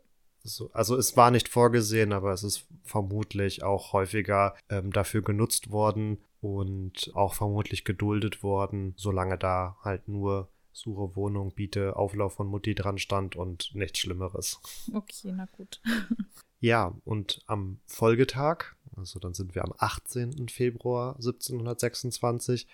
[0.44, 5.70] so, also es war nicht vorgesehen, aber es ist vermutlich auch häufiger ähm, dafür genutzt
[5.70, 12.48] worden und auch vermutlich geduldet worden, solange da halt nur suche Wohnung, biete Auflauf von
[12.48, 14.60] Mutti dran stand und nichts Schlimmeres.
[14.94, 15.82] Okay, na gut.
[16.60, 20.50] ja, und am Folgetag, also dann sind wir am 18.
[20.50, 22.68] Februar 1726,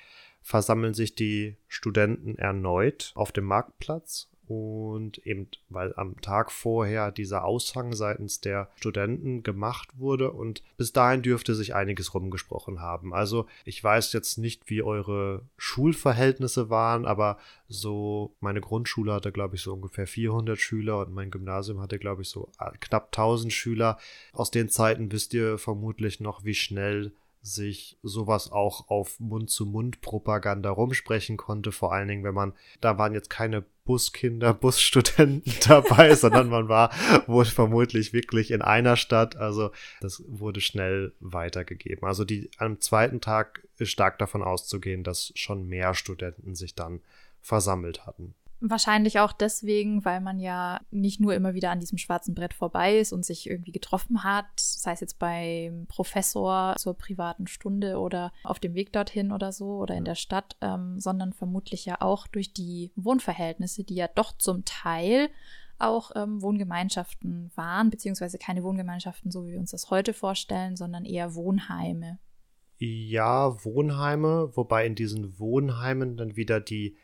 [0.48, 7.44] versammeln sich die Studenten erneut auf dem Marktplatz und eben weil am Tag vorher dieser
[7.44, 13.14] Aushang seitens der Studenten gemacht wurde und bis dahin dürfte sich einiges rumgesprochen haben.
[13.14, 19.58] Also ich weiß jetzt nicht, wie eure Schulverhältnisse waren, aber so meine Grundschule hatte glaube
[19.58, 23.98] ich so ungefähr 400 Schüler und mein Gymnasium hatte glaube ich so knapp 1000 Schüler.
[24.32, 27.12] Aus den Zeiten wisst ihr vermutlich noch, wie schnell
[27.48, 31.72] sich sowas auch auf Mund-zu-Mund-Propaganda rumsprechen konnte.
[31.72, 36.92] Vor allen Dingen, wenn man, da waren jetzt keine Buskinder, Busstudenten dabei, sondern man war
[37.26, 39.36] wohl vermutlich wirklich in einer Stadt.
[39.36, 42.08] Also das wurde schnell weitergegeben.
[42.08, 47.02] Also die am zweiten Tag ist stark davon auszugehen, dass schon mehr Studenten sich dann
[47.42, 48.36] versammelt hatten.
[48.60, 52.98] Wahrscheinlich auch deswegen, weil man ja nicht nur immer wieder an diesem schwarzen Brett vorbei
[52.98, 58.32] ist und sich irgendwie getroffen hat, sei es jetzt beim Professor zur privaten Stunde oder
[58.44, 62.26] auf dem Weg dorthin oder so oder in der Stadt, ähm, sondern vermutlich ja auch
[62.26, 65.30] durch die Wohnverhältnisse, die ja doch zum Teil
[65.78, 71.06] auch ähm, Wohngemeinschaften waren, beziehungsweise keine Wohngemeinschaften, so wie wir uns das heute vorstellen, sondern
[71.06, 72.18] eher Wohnheime.
[72.80, 76.96] Ja, Wohnheime, wobei in diesen Wohnheimen dann wieder die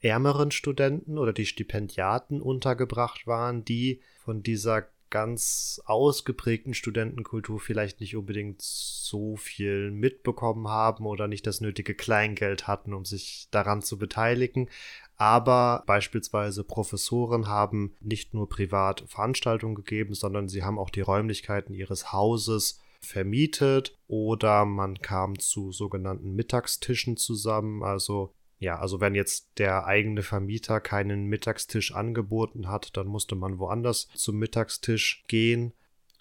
[0.00, 8.16] ärmeren Studenten oder die Stipendiaten untergebracht waren, die von dieser ganz ausgeprägten Studentenkultur vielleicht nicht
[8.16, 13.98] unbedingt so viel mitbekommen haben oder nicht das nötige Kleingeld hatten, um sich daran zu
[13.98, 14.68] beteiligen.
[15.16, 21.74] Aber beispielsweise Professoren haben nicht nur privat Veranstaltungen gegeben, sondern sie haben auch die Räumlichkeiten
[21.74, 27.82] ihres Hauses vermietet oder man kam zu sogenannten Mittagstischen zusammen.
[27.82, 33.58] Also ja, also wenn jetzt der eigene Vermieter keinen Mittagstisch angeboten hat, dann musste man
[33.58, 35.72] woanders zum Mittagstisch gehen.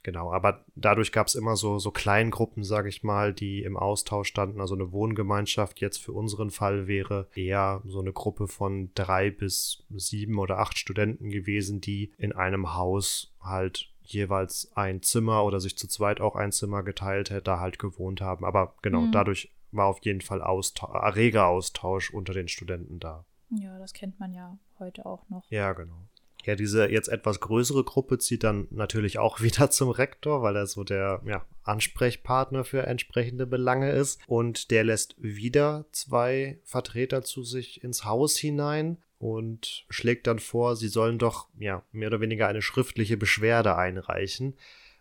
[0.03, 4.29] Genau, aber dadurch gab es immer so, so Kleingruppen, sage ich mal, die im Austausch
[4.29, 4.61] standen.
[4.61, 9.83] Also eine Wohngemeinschaft jetzt für unseren Fall wäre eher so eine Gruppe von drei bis
[9.89, 15.77] sieben oder acht Studenten gewesen, die in einem Haus halt jeweils ein Zimmer oder sich
[15.77, 18.45] zu zweit auch ein Zimmer geteilt hätte, da halt gewohnt haben.
[18.45, 19.11] Aber genau, mhm.
[19.11, 23.25] dadurch war auf jeden Fall Austausch, reger Austausch unter den Studenten da.
[23.49, 25.43] Ja, das kennt man ja heute auch noch.
[25.49, 26.07] Ja, genau.
[26.47, 30.65] Ja, diese jetzt etwas größere Gruppe zieht dann natürlich auch wieder zum Rektor, weil er
[30.65, 34.21] so der ja, Ansprechpartner für entsprechende Belange ist.
[34.27, 40.75] Und der lässt wieder zwei Vertreter zu sich ins Haus hinein und schlägt dann vor,
[40.75, 44.55] sie sollen doch ja mehr oder weniger eine schriftliche Beschwerde einreichen,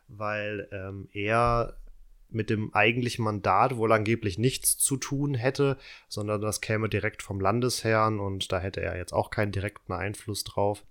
[0.08, 1.76] weil ähm, er
[2.36, 7.40] mit dem eigentlichen Mandat wohl angeblich nichts zu tun hätte, sondern das käme direkt vom
[7.40, 10.84] Landesherrn und da hätte er jetzt auch keinen direkten Einfluss drauf.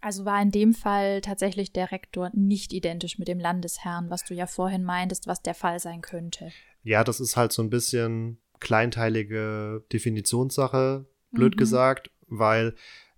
[0.00, 4.34] Also war in dem Fall tatsächlich der Rektor nicht identisch mit dem Landesherrn, was du
[4.34, 6.50] ja vorhin meintest, was der Fall sein könnte.
[6.82, 11.58] Ja, das ist halt so ein bisschen kleinteilige Definitionssache, blöd mhm.
[11.58, 12.74] gesagt, weil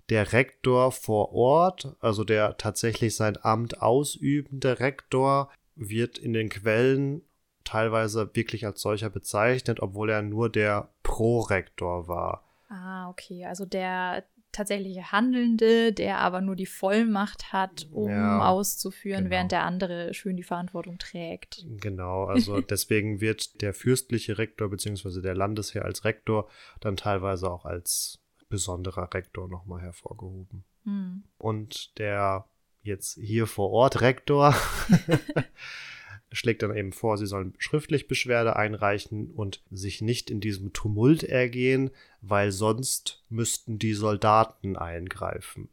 [0.09, 7.23] der Rektor vor Ort, also der tatsächlich sein Amt ausübende Rektor, wird in den Quellen
[7.69, 12.45] teilweise wirklich als solcher bezeichnet, obwohl er nur der Prorektor war.
[12.69, 13.45] Ah, okay.
[13.45, 19.31] Also der tatsächliche Handelnde, der aber nur die Vollmacht hat, um ja, auszuführen, genau.
[19.31, 21.67] während der andere schön die Verantwortung trägt.
[21.81, 25.21] Genau, also deswegen wird der fürstliche Rektor bzw.
[25.21, 26.49] der Landesherr als Rektor
[26.81, 30.65] dann teilweise auch als besonderer Rektor nochmal hervorgehoben.
[30.85, 31.25] Hm.
[31.37, 32.47] Und der
[32.83, 34.55] jetzt hier vor Ort Rektor
[36.33, 41.23] schlägt dann eben vor, sie sollen schriftlich Beschwerde einreichen und sich nicht in diesem Tumult
[41.23, 45.69] ergehen, weil sonst müssten die Soldaten eingreifen.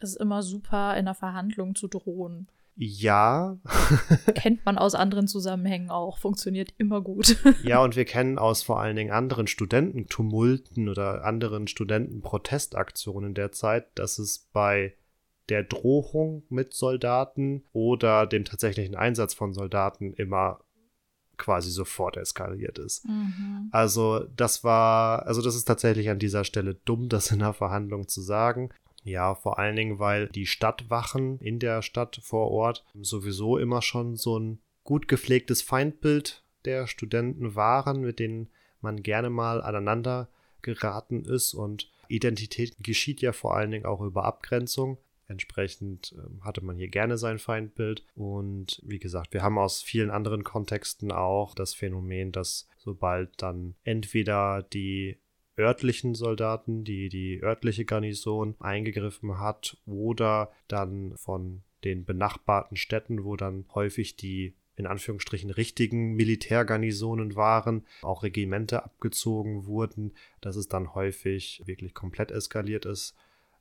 [0.00, 2.48] Es ist immer super, in einer Verhandlung zu drohen.
[2.82, 3.58] Ja.
[4.34, 7.36] Kennt man aus anderen Zusammenhängen auch, funktioniert immer gut.
[7.62, 13.86] ja, und wir kennen aus vor allen Dingen anderen Studententumulten oder anderen Studentenprotestaktionen der Zeit,
[13.96, 14.94] dass es bei
[15.50, 20.60] der Drohung mit Soldaten oder dem tatsächlichen Einsatz von Soldaten immer
[21.36, 23.06] quasi sofort eskaliert ist.
[23.06, 23.68] Mhm.
[23.72, 28.08] Also das war, also das ist tatsächlich an dieser Stelle dumm, das in der Verhandlung
[28.08, 28.70] zu sagen.
[29.02, 34.16] Ja, vor allen Dingen, weil die Stadtwachen in der Stadt vor Ort sowieso immer schon
[34.16, 38.50] so ein gut gepflegtes Feindbild der Studenten waren, mit denen
[38.82, 40.28] man gerne mal aneinander
[40.62, 44.98] geraten ist und Identität geschieht ja vor allen Dingen auch über Abgrenzung.
[45.30, 48.04] Entsprechend äh, hatte man hier gerne sein Feindbild.
[48.16, 53.76] Und wie gesagt, wir haben aus vielen anderen Kontexten auch das Phänomen, dass sobald dann
[53.84, 55.18] entweder die
[55.56, 63.36] örtlichen Soldaten, die die örtliche Garnison eingegriffen hat oder dann von den benachbarten Städten, wo
[63.36, 70.94] dann häufig die in Anführungsstrichen richtigen Militärgarnisonen waren, auch Regimente abgezogen wurden, dass es dann
[70.94, 73.14] häufig wirklich komplett eskaliert ist.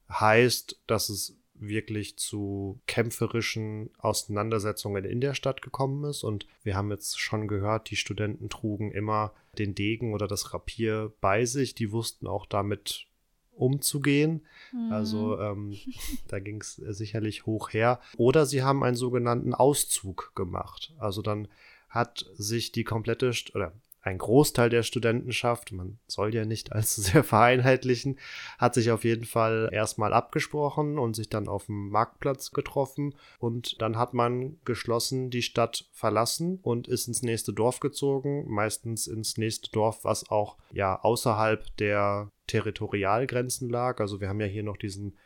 [0.10, 6.24] Heißt, dass es wirklich zu kämpferischen Auseinandersetzungen in der Stadt gekommen ist.
[6.24, 11.12] Und wir haben jetzt schon gehört, die Studenten trugen immer den Degen oder das Rapier
[11.22, 11.76] bei sich.
[11.76, 13.08] Die wussten auch damit
[13.52, 14.46] umzugehen.
[14.72, 14.92] Mhm.
[14.92, 15.78] Also ähm,
[16.28, 18.00] da ging es sicherlich hoch her.
[18.18, 20.94] Oder sie haben einen sogenannten Auszug gemacht.
[20.98, 21.48] Also dann
[21.90, 23.74] hat sich die komplette, oder
[24.10, 28.20] ein Großteil der Studentenschaft, man soll ja nicht allzu sehr vereinheitlichen,
[28.58, 33.82] hat sich auf jeden Fall erstmal abgesprochen und sich dann auf dem Marktplatz getroffen und
[33.82, 39.38] dann hat man geschlossen die Stadt verlassen und ist ins nächste Dorf gezogen, meistens ins
[39.38, 44.00] nächste Dorf, was auch ja außerhalb der Territorialgrenzen lag.
[44.00, 45.18] Also wir haben ja hier noch diesen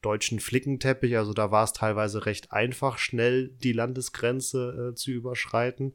[0.00, 5.94] deutschen Flickenteppich, also da war es teilweise recht einfach, schnell die Landesgrenze äh, zu überschreiten.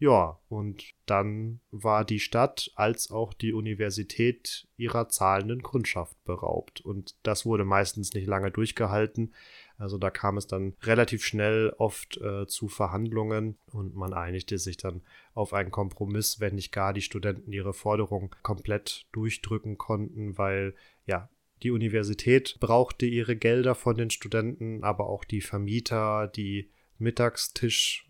[0.00, 6.80] Ja, und dann war die Stadt als auch die Universität ihrer zahlenden Kundschaft beraubt.
[6.80, 9.34] Und das wurde meistens nicht lange durchgehalten.
[9.76, 14.76] Also da kam es dann relativ schnell oft äh, zu Verhandlungen und man einigte sich
[14.76, 15.02] dann
[15.34, 20.74] auf einen Kompromiss, wenn nicht gar die Studenten ihre Forderung komplett durchdrücken konnten, weil
[21.06, 21.28] ja,
[21.64, 28.07] die Universität brauchte ihre Gelder von den Studenten, aber auch die Vermieter, die Mittagstisch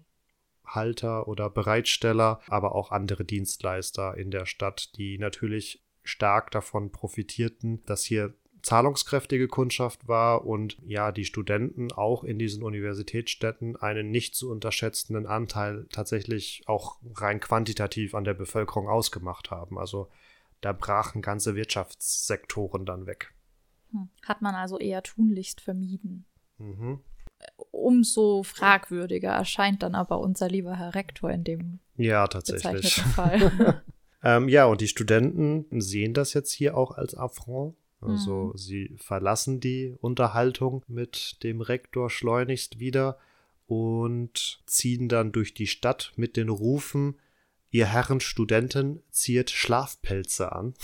[0.68, 7.84] Halter oder Bereitsteller, aber auch andere Dienstleister in der Stadt, die natürlich stark davon profitierten,
[7.84, 14.34] dass hier zahlungskräftige Kundschaft war und ja, die Studenten auch in diesen Universitätsstädten einen nicht
[14.34, 19.78] zu unterschätzenden Anteil tatsächlich auch rein quantitativ an der Bevölkerung ausgemacht haben.
[19.78, 20.08] Also
[20.60, 23.32] da brachen ganze Wirtschaftssektoren dann weg.
[23.92, 24.08] Hm.
[24.26, 26.26] Hat man also eher tunlichst vermieden.
[26.58, 27.00] Mhm
[27.70, 32.94] umso fragwürdiger erscheint dann aber unser lieber Herr Rektor in dem ja, tatsächlich.
[32.94, 33.82] Fall.
[34.22, 37.76] ähm, ja, und die Studenten sehen das jetzt hier auch als Affront.
[38.00, 38.56] Also mhm.
[38.56, 43.18] sie verlassen die Unterhaltung mit dem Rektor schleunigst wieder
[43.66, 47.18] und ziehen dann durch die Stadt mit den Rufen,
[47.70, 50.74] Ihr Herren Studenten ziert Schlafpelze an.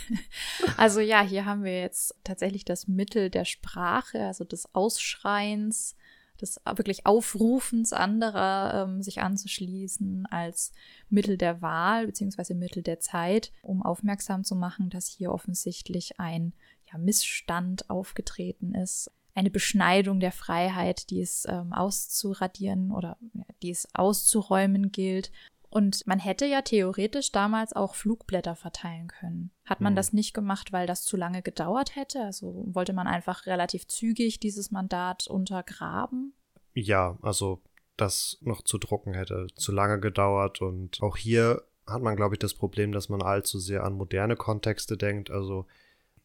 [0.76, 5.96] also ja, hier haben wir jetzt tatsächlich das Mittel der Sprache, also des Ausschreins,
[6.38, 10.72] des wirklich Aufrufens anderer, ähm, sich anzuschließen, als
[11.08, 16.52] Mittel der Wahl beziehungsweise Mittel der Zeit, um aufmerksam zu machen, dass hier offensichtlich ein
[16.92, 19.10] ja, Missstand aufgetreten ist.
[19.34, 23.16] Eine Beschneidung der Freiheit, die es ähm, auszuradieren oder
[23.62, 25.30] die es auszuräumen gilt
[25.70, 29.52] und man hätte ja theoretisch damals auch Flugblätter verteilen können.
[29.64, 29.96] Hat man mhm.
[29.96, 32.24] das nicht gemacht, weil das zu lange gedauert hätte?
[32.24, 36.34] Also wollte man einfach relativ zügig dieses Mandat untergraben?
[36.74, 37.62] Ja, also
[37.96, 40.60] das noch zu drucken hätte zu lange gedauert.
[40.60, 44.34] Und auch hier hat man, glaube ich, das Problem, dass man allzu sehr an moderne
[44.34, 45.30] Kontexte denkt.
[45.30, 45.66] Also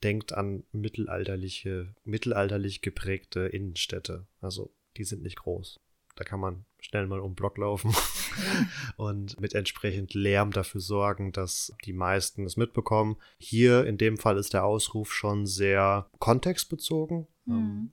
[0.04, 4.26] denkt an mittelalterliche, mittelalterlich geprägte Innenstädte.
[4.42, 5.80] Also die sind nicht groß.
[6.16, 7.94] Da kann man schnell mal um Block laufen.
[8.98, 13.18] und mit entsprechend Lärm dafür sorgen, dass die meisten es mitbekommen.
[13.38, 17.28] Hier in dem Fall ist der Ausruf schon sehr kontextbezogen.
[17.46, 17.92] Mhm.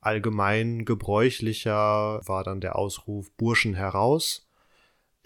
[0.00, 4.48] Allgemein gebräuchlicher war dann der Ausruf Burschen heraus,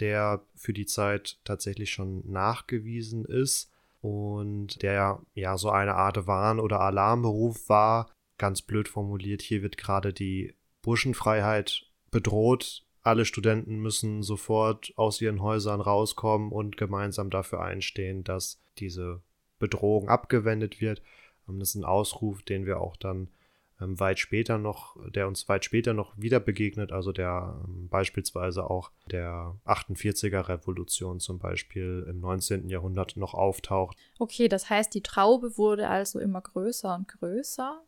[0.01, 6.61] der für die Zeit tatsächlich schon nachgewiesen ist und der ja so eine Art Warn-
[6.61, 8.11] oder Alarmberuf war.
[8.39, 12.86] Ganz blöd formuliert, hier wird gerade die Burschenfreiheit bedroht.
[13.07, 19.21] Alle Studenten müssen sofort aus ihren Häusern rauskommen und gemeinsam dafür einstehen, dass diese
[19.61, 21.03] Bedrohung abgewendet wird.
[21.47, 23.29] Das ist ein Ausruf, den wir auch dann
[23.81, 28.69] ähm, weit später noch, der uns weit später noch wieder begegnet, also der ähm, beispielsweise
[28.69, 32.69] auch der 48er Revolution zum Beispiel im 19.
[32.69, 33.97] Jahrhundert noch auftaucht.
[34.19, 37.83] Okay, das heißt, die Traube wurde also immer größer und größer.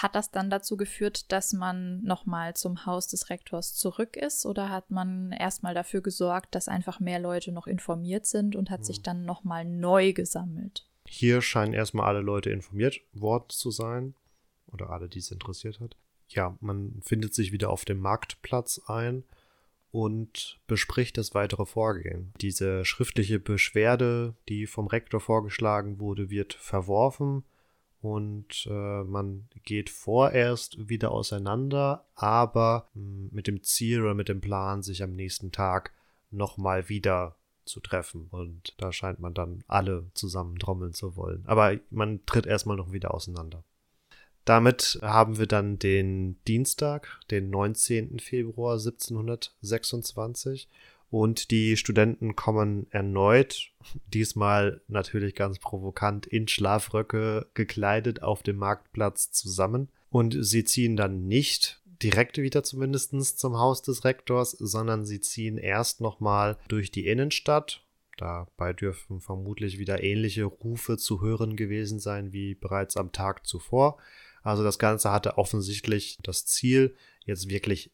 [0.00, 4.70] Hat das dann dazu geführt, dass man nochmal zum Haus des Rektors zurück ist oder
[4.70, 8.84] hat man erstmal dafür gesorgt, dass einfach mehr Leute noch informiert sind und hat hm.
[8.84, 10.86] sich dann nochmal neu gesammelt?
[11.06, 14.14] Hier scheinen erstmal alle Leute informiert worden zu sein
[14.66, 15.94] oder alle, die es interessiert hat.
[16.28, 19.24] Ja, man findet sich wieder auf dem Marktplatz ein
[19.90, 22.32] und bespricht das weitere Vorgehen.
[22.40, 27.44] Diese schriftliche Beschwerde, die vom Rektor vorgeschlagen wurde, wird verworfen
[28.02, 34.28] und äh, man geht vorerst wieder auseinander, aber mh, hm, mit dem Ziel oder mit
[34.28, 35.92] dem Plan, sich am nächsten Tag
[36.30, 38.26] nochmal wieder zu treffen.
[38.30, 41.44] Und da scheint man dann alle zusammen trommeln zu wollen.
[41.46, 43.62] Aber man tritt erstmal noch wieder auseinander.
[44.44, 48.18] Damit haben wir dann den Dienstag, den 19.
[48.18, 50.68] Februar 1726
[51.12, 53.70] und die Studenten kommen erneut,
[54.14, 59.90] diesmal natürlich ganz provokant, in Schlafröcke gekleidet auf dem Marktplatz zusammen.
[60.08, 65.58] Und sie ziehen dann nicht direkt wieder zumindest zum Haus des Rektors, sondern sie ziehen
[65.58, 67.84] erst nochmal durch die Innenstadt.
[68.16, 73.98] Dabei dürfen vermutlich wieder ähnliche Rufe zu hören gewesen sein wie bereits am Tag zuvor.
[74.42, 76.96] Also das Ganze hatte offensichtlich das Ziel,
[77.26, 77.92] jetzt wirklich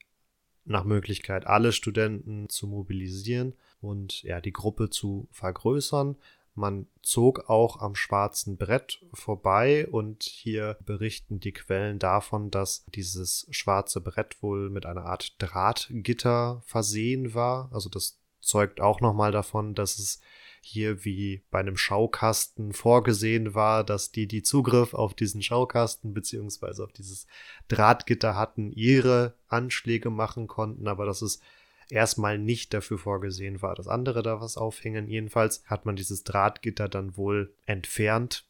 [0.69, 6.17] nach Möglichkeit alle Studenten zu mobilisieren und ja, die Gruppe zu vergrößern.
[6.55, 13.47] Man zog auch am schwarzen Brett vorbei und hier berichten die Quellen davon, dass dieses
[13.51, 17.71] schwarze Brett wohl mit einer Art Drahtgitter versehen war.
[17.73, 18.19] Also das
[18.49, 20.21] zeugt auch nochmal davon, dass es
[20.61, 26.85] hier wie bei einem Schaukasten vorgesehen war, dass die, die Zugriff auf diesen Schaukasten beziehungsweise
[26.85, 27.27] auf dieses
[27.69, 31.41] Drahtgitter hatten, ihre Anschläge machen konnten, aber dass es
[31.89, 35.09] erstmal nicht dafür vorgesehen war, dass andere da was aufhängen.
[35.09, 38.45] Jedenfalls hat man dieses Drahtgitter dann wohl entfernt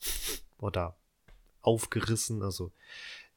[0.59, 0.97] oder
[1.61, 2.73] aufgerissen, also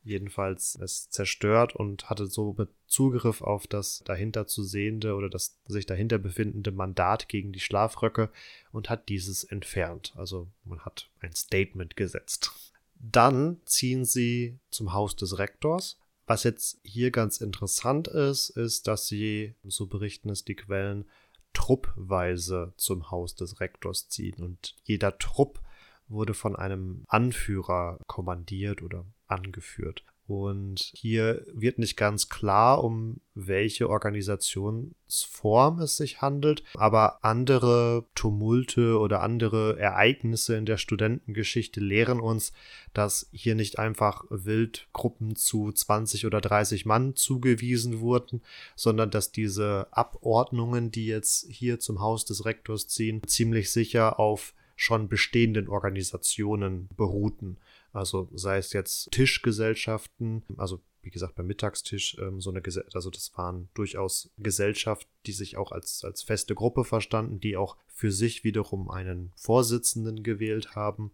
[0.04, 5.86] jedenfalls es zerstört und hatte somit Zugriff auf das dahinter zu sehende oder das sich
[5.86, 8.30] dahinter befindende Mandat gegen die Schlafröcke
[8.72, 10.14] und hat dieses entfernt.
[10.16, 12.52] Also man hat ein Statement gesetzt.
[12.96, 15.98] Dann ziehen sie zum Haus des Rektors.
[16.28, 21.06] Was jetzt hier ganz interessant ist, ist, dass sie, so berichten es die Quellen,
[21.54, 25.62] truppweise zum Haus des Rektors ziehen und jeder Trupp
[26.12, 30.04] wurde von einem Anführer kommandiert oder angeführt.
[30.32, 38.98] Und hier wird nicht ganz klar, um welche Organisationsform es sich handelt, aber andere Tumulte
[38.98, 42.54] oder andere Ereignisse in der Studentengeschichte lehren uns,
[42.94, 48.42] dass hier nicht einfach Wildgruppen zu 20 oder 30 Mann zugewiesen wurden,
[48.78, 54.54] sondern dass diese Abordnungen, die jetzt hier zum Haus des Rektors ziehen, ziemlich sicher auf
[54.82, 57.60] schon bestehenden Organisationen beruhten.
[57.94, 62.64] Also sei es jetzt Tischgesellschaften, also wie gesagt, beim Mittagstisch ähm, so eine
[62.94, 67.78] also das waren durchaus Gesellschaften, die sich auch als, als feste Gruppe verstanden, die auch
[67.88, 71.12] für sich wiederum einen Vorsitzenden gewählt haben.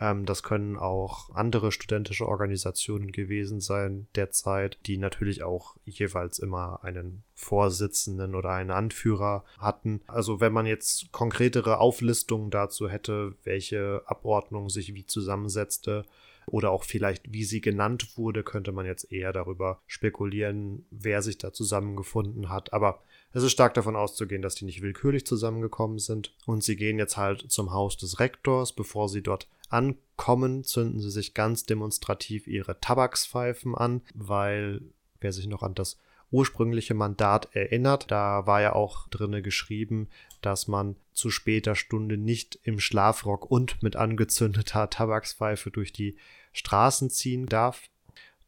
[0.00, 6.82] Ähm, das können auch andere studentische Organisationen gewesen sein derzeit, die natürlich auch jeweils immer
[6.82, 10.00] einen Vorsitzenden oder einen Anführer hatten.
[10.06, 16.04] Also wenn man jetzt konkretere Auflistungen dazu hätte, welche Abordnung sich wie zusammensetzte,
[16.46, 21.38] oder auch vielleicht, wie sie genannt wurde, könnte man jetzt eher darüber spekulieren, wer sich
[21.38, 22.72] da zusammengefunden hat.
[22.72, 26.34] Aber es ist stark davon auszugehen, dass die nicht willkürlich zusammengekommen sind.
[26.46, 28.72] Und sie gehen jetzt halt zum Haus des Rektors.
[28.72, 34.80] Bevor sie dort ankommen, zünden sie sich ganz demonstrativ ihre Tabakspfeifen an, weil,
[35.20, 35.98] wer sich noch an das
[36.30, 38.10] ursprüngliche Mandat erinnert.
[38.10, 40.08] Da war ja auch drinne geschrieben,
[40.40, 46.16] dass man zu später Stunde nicht im Schlafrock und mit angezündeter Tabakspfeife durch die
[46.52, 47.88] Straßen ziehen darf.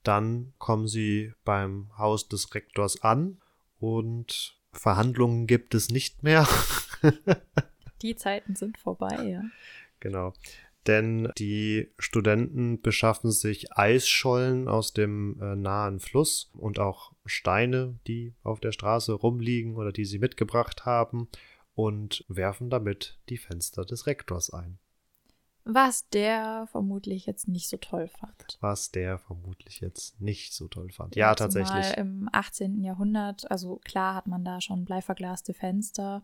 [0.02, 3.38] Dann kommen sie beim Haus des Rektors an
[3.80, 6.46] und Verhandlungen gibt es nicht mehr.
[8.02, 9.42] Die Zeiten sind vorbei, ja.
[9.98, 10.32] Genau.
[10.88, 18.34] Denn die Studenten beschaffen sich Eisschollen aus dem äh, nahen Fluss und auch Steine, die
[18.42, 21.28] auf der Straße rumliegen oder die sie mitgebracht haben
[21.74, 24.78] und werfen damit die Fenster des Rektors ein.
[25.70, 28.56] Was der vermutlich jetzt nicht so toll fand.
[28.60, 31.14] Was der vermutlich jetzt nicht so toll fand.
[31.14, 31.94] Ja, tatsächlich.
[31.98, 32.82] Im 18.
[32.82, 36.22] Jahrhundert, also klar hat man da schon bleiverglaste Fenster,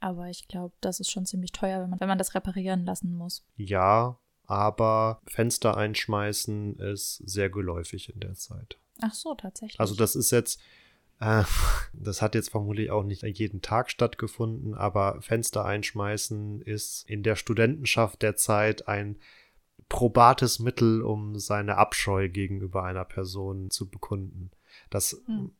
[0.00, 3.14] aber ich glaube, das ist schon ziemlich teuer, wenn man, wenn man das reparieren lassen
[3.14, 3.44] muss.
[3.56, 8.78] Ja, aber Fenster einschmeißen ist sehr geläufig in der Zeit.
[9.00, 9.78] Ach so, tatsächlich.
[9.78, 10.60] Also das ist jetzt,
[11.20, 11.44] äh,
[11.92, 17.36] das hat jetzt vermutlich auch nicht jeden Tag stattgefunden, aber Fenster einschmeißen ist in der
[17.36, 19.18] Studentenschaft der Zeit ein
[19.88, 24.50] probates Mittel, um seine Abscheu gegenüber einer Person zu bekunden.
[24.90, 25.52] Das, hm.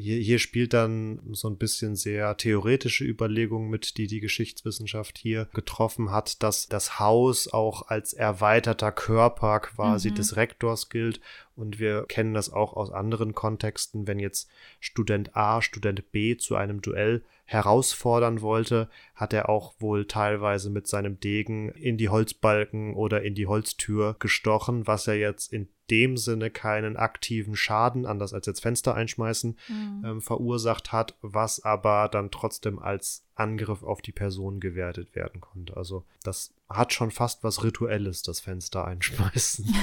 [0.00, 5.48] Hier, hier spielt dann so ein bisschen sehr theoretische Überlegung mit, die die Geschichtswissenschaft hier
[5.52, 10.14] getroffen hat, dass das Haus auch als erweiterter Körper quasi mhm.
[10.14, 11.20] des Rektors gilt.
[11.54, 14.48] Und wir kennen das auch aus anderen Kontexten, wenn jetzt
[14.80, 20.86] Student A Student B zu einem Duell herausfordern wollte, hat er auch wohl teilweise mit
[20.86, 26.16] seinem Degen in die Holzbalken oder in die Holztür gestochen, was er jetzt in dem
[26.16, 30.04] Sinne keinen aktiven Schaden, anders als jetzt Fenster einschmeißen, mhm.
[30.04, 35.76] ähm, verursacht hat, was aber dann trotzdem als Angriff auf die Person gewertet werden konnte.
[35.76, 39.66] Also das hat schon fast was Rituelles, das Fenster einschmeißen.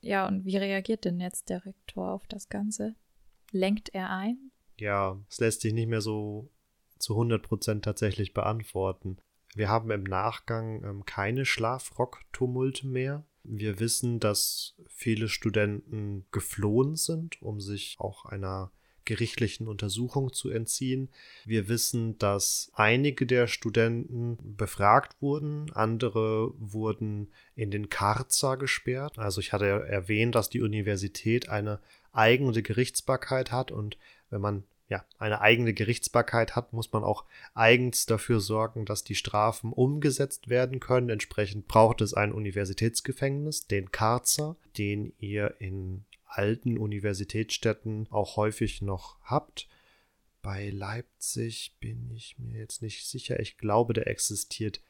[0.00, 2.94] ja, und wie reagiert denn jetzt der Rektor auf das Ganze?
[3.52, 4.50] Lenkt er ein?
[4.78, 6.50] Ja, es lässt sich nicht mehr so
[6.98, 9.18] zu 100% tatsächlich beantworten.
[9.54, 13.24] Wir haben im Nachgang ähm, keine Schlafrock-Tumulte mehr.
[13.48, 18.72] Wir wissen, dass viele Studenten geflohen sind, um sich auch einer
[19.06, 21.08] gerichtlichen Untersuchung zu entziehen.
[21.44, 29.18] Wir wissen, dass einige der Studenten befragt wurden, andere wurden in den Karzer gesperrt.
[29.18, 31.80] Also ich hatte erwähnt, dass die Universität eine
[32.12, 33.96] eigene Gerichtsbarkeit hat und
[34.28, 37.24] wenn man ja, eine eigene Gerichtsbarkeit hat, muss man auch
[37.54, 41.10] eigens dafür sorgen, dass die Strafen umgesetzt werden können.
[41.10, 49.18] Entsprechend braucht es ein Universitätsgefängnis, den Karzer, den ihr in alten Universitätsstädten auch häufig noch
[49.22, 49.68] habt.
[50.40, 53.40] Bei Leipzig bin ich mir jetzt nicht sicher.
[53.40, 54.80] Ich glaube, der existiert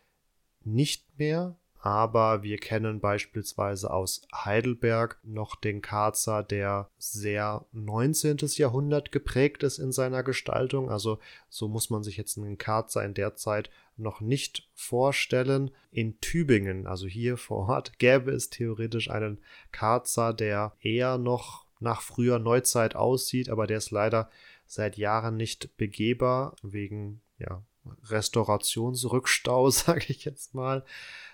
[0.65, 1.57] nicht mehr
[1.87, 8.39] aber wir kennen beispielsweise aus Heidelberg noch den Karzer, der sehr 19.
[8.57, 10.91] Jahrhundert geprägt ist in seiner Gestaltung.
[10.91, 15.71] Also so muss man sich jetzt einen Karzer in der Zeit noch nicht vorstellen.
[15.93, 19.39] In Tübingen, also hier vor Ort, gäbe es theoretisch einen
[19.71, 24.29] Karzer, der eher noch nach früher Neuzeit aussieht, aber der ist leider
[24.67, 27.63] seit Jahren nicht begehbar wegen ja,
[28.05, 30.85] Restaurationsrückstau, sage ich jetzt mal.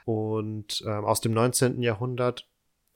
[0.05, 1.83] Und ähm, aus dem 19.
[1.83, 2.49] Jahrhundert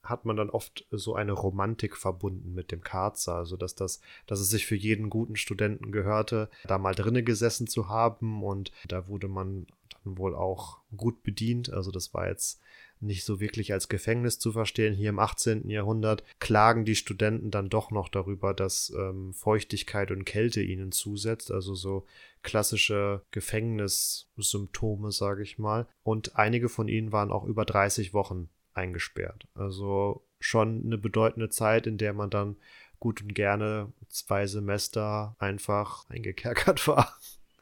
[0.03, 4.39] hat man dann oft so eine Romantik verbunden mit dem Karzer, also dass das, dass
[4.39, 9.09] es sich für jeden guten Studenten gehörte, da mal drinnen gesessen zu haben und da
[9.09, 9.67] wurde man
[10.05, 11.73] dann wohl auch gut bedient.
[11.73, 12.61] Also das war jetzt
[13.01, 14.95] nicht so wirklich als Gefängnis zu verstehen.
[14.95, 15.69] Hier im 18.
[15.69, 21.51] Jahrhundert klagen die Studenten dann doch noch darüber, dass ähm, Feuchtigkeit und Kälte ihnen zusetzt,
[21.51, 22.07] also so
[22.47, 25.87] klassische Gefängnissymptome, sage ich mal.
[26.05, 29.49] Und einige von ihnen waren auch über 30 Wochen eingesperrt.
[29.55, 32.57] Also schon eine bedeutende Zeit, in der man dann
[33.01, 37.19] gut und gerne zwei Semester einfach eingekerkert war.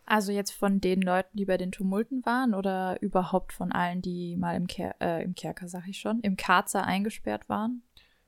[0.06, 4.36] Also jetzt von den Leuten, die bei den Tumulten waren oder überhaupt von allen, die
[4.36, 7.82] mal im, Ker äh, im Kerker, sag ich schon, im Karzer eingesperrt waren?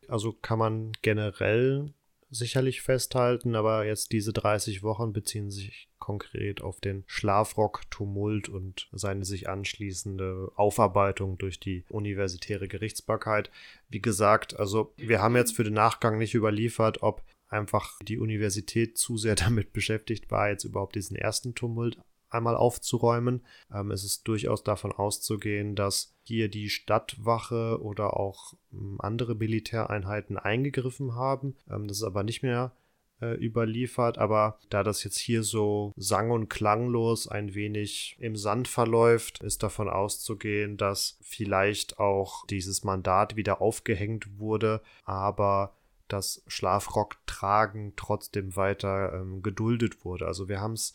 [0.08, 1.92] Also kann man generell
[2.30, 9.24] sicherlich festhalten, aber jetzt diese 30 Wochen beziehen sich konkret auf den Schlafrock-Tumult und seine
[9.24, 13.50] sich anschließende Aufarbeitung durch die universitäre Gerichtsbarkeit.
[13.88, 18.98] Wie gesagt, also wir haben jetzt für den Nachgang nicht überliefert, ob einfach die Universität
[18.98, 21.98] zu sehr damit beschäftigt war, jetzt überhaupt diesen ersten Tumult
[22.36, 23.44] einmal aufzuräumen.
[23.72, 30.36] Ähm, es ist durchaus davon auszugehen, dass hier die Stadtwache oder auch ähm, andere Militäreinheiten
[30.36, 31.56] eingegriffen haben.
[31.70, 32.72] Ähm, das ist aber nicht mehr
[33.20, 38.68] äh, überliefert, aber da das jetzt hier so sang- und klanglos ein wenig im Sand
[38.68, 45.74] verläuft, ist davon auszugehen, dass vielleicht auch dieses Mandat wieder aufgehängt wurde, aber
[46.08, 50.26] das Schlafrocktragen trotzdem weiter ähm, geduldet wurde.
[50.26, 50.94] Also wir haben es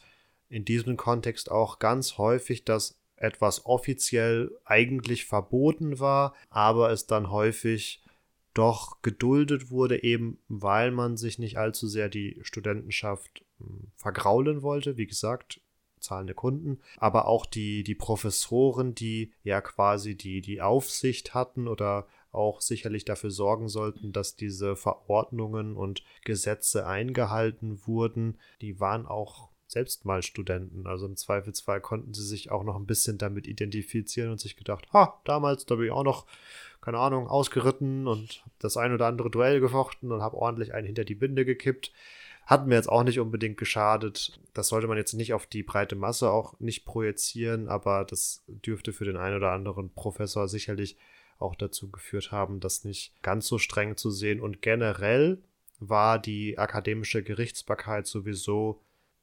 [0.52, 7.32] in diesem Kontext auch ganz häufig, dass etwas offiziell eigentlich verboten war, aber es dann
[7.32, 8.04] häufig
[8.54, 14.98] doch geduldet wurde, eben weil man sich nicht allzu sehr die Studentenschaft hm, vergraulen wollte.
[14.98, 15.62] Wie gesagt,
[16.02, 22.08] zahlende Kunden, aber auch die, die Professoren, die ja quasi die, die Aufsicht hatten oder
[22.32, 29.51] auch sicherlich dafür sorgen sollten, dass diese Verordnungen und Gesetze eingehalten wurden, die waren auch
[29.72, 30.86] selbst mal Studenten.
[30.86, 34.92] Also im Zweifelsfall konnten sie sich auch noch ein bisschen damit identifizieren und sich gedacht,
[34.94, 36.26] ha, damals, da bin ich auch noch,
[36.82, 41.06] keine Ahnung, ausgeritten und das ein oder andere Duell gefochten und habe ordentlich einen hinter
[41.06, 41.92] die Binde gekippt.
[42.46, 44.40] Hat mir jetzt auch nicht unbedingt geschadet.
[44.54, 48.94] Das sollte man jetzt nicht auf die breite Masse auch nicht projizieren, aber das dürfte
[48.94, 50.98] für den einen oder anderen Professor sicherlich
[51.40, 54.42] auch dazu geführt haben, das nicht ganz so streng zu sehen.
[54.42, 55.42] Und generell
[55.80, 58.82] war die akademische Gerichtsbarkeit sowieso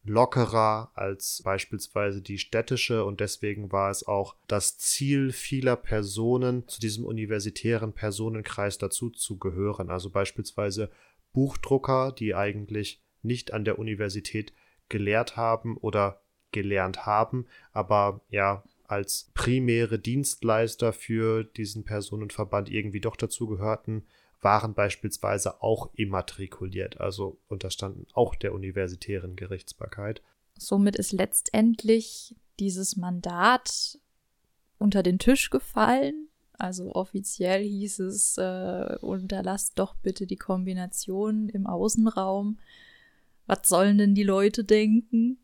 [0.08, 6.80] lockerer als beispielsweise die städtische und deswegen war es auch das Ziel vieler Personen, zu
[6.80, 9.90] diesem universitären Personenkreis dazu zu gehören.
[9.90, 10.90] Also beispielsweise
[11.32, 14.52] Buchdrucker, die eigentlich nicht an der Universität
[14.88, 23.16] gelehrt haben oder gelernt haben, aber ja als primäre Dienstleister für diesen Personenverband irgendwie doch
[23.16, 24.06] dazu gehörten,
[24.40, 30.22] waren beispielsweise auch immatrikuliert, also unterstanden auch der universitären Gerichtsbarkeit.
[30.56, 33.98] Somit ist letztendlich dieses Mandat
[34.78, 36.28] unter den Tisch gefallen.
[36.52, 42.58] Also offiziell hieß es, äh, unterlasst doch bitte die Kombination im Außenraum
[43.48, 45.38] was sollen denn die Leute denken?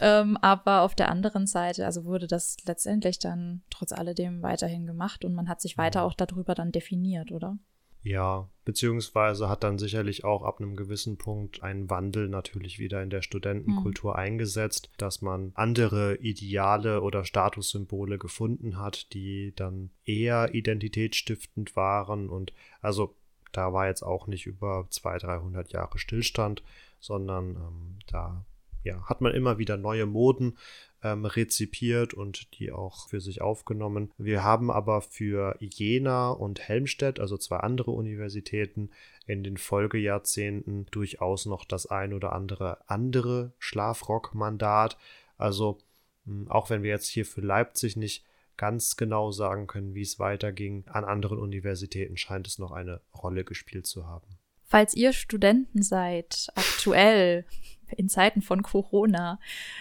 [0.00, 5.24] Ähm, aber auf der anderen Seite, also wurde das letztendlich dann trotz alledem weiterhin gemacht
[5.24, 7.58] und man hat sich weiter auch darüber dann definiert, oder?
[8.02, 13.10] Ja, beziehungsweise hat dann sicherlich auch ab einem gewissen Punkt ein Wandel natürlich wieder in
[13.10, 14.18] der Studentenkultur mhm.
[14.18, 22.52] eingesetzt, dass man andere Ideale oder Statussymbole gefunden hat, die dann eher identitätsstiftend waren und
[22.80, 23.14] also
[23.52, 26.62] da war jetzt auch nicht über 200, 300 Jahre Stillstand,
[27.00, 28.44] sondern ähm, da
[28.82, 30.56] ja, hat man immer wieder neue Moden
[31.02, 34.10] ähm, rezipiert und die auch für sich aufgenommen.
[34.18, 38.90] Wir haben aber für Jena und Helmstedt, also zwei andere Universitäten,
[39.26, 44.96] in den Folgejahrzehnten durchaus noch das ein oder andere andere Schlafrockmandat.
[45.36, 45.78] Also
[46.24, 48.24] hm, auch wenn wir jetzt hier für Leipzig nicht
[48.56, 53.44] ganz genau sagen können, wie es weiterging, an anderen Universitäten scheint es noch eine Rolle
[53.44, 54.26] gespielt zu haben.
[54.64, 57.46] Falls ihr Studenten seid, aktuell
[57.92, 59.40] in Zeiten von Corona,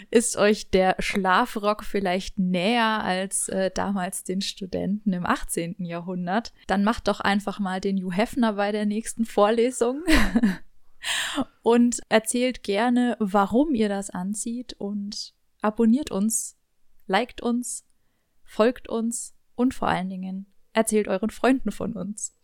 [0.10, 5.76] ist euch der Schlafrock vielleicht näher als äh, damals den Studenten im 18.
[5.80, 10.04] Jahrhundert, dann macht doch einfach mal den Hugh Hefner bei der nächsten Vorlesung
[11.62, 16.58] und erzählt gerne, warum ihr das anzieht und abonniert uns,
[17.08, 17.86] liked uns,
[18.44, 22.38] folgt uns und vor allen Dingen erzählt euren Freunden von uns.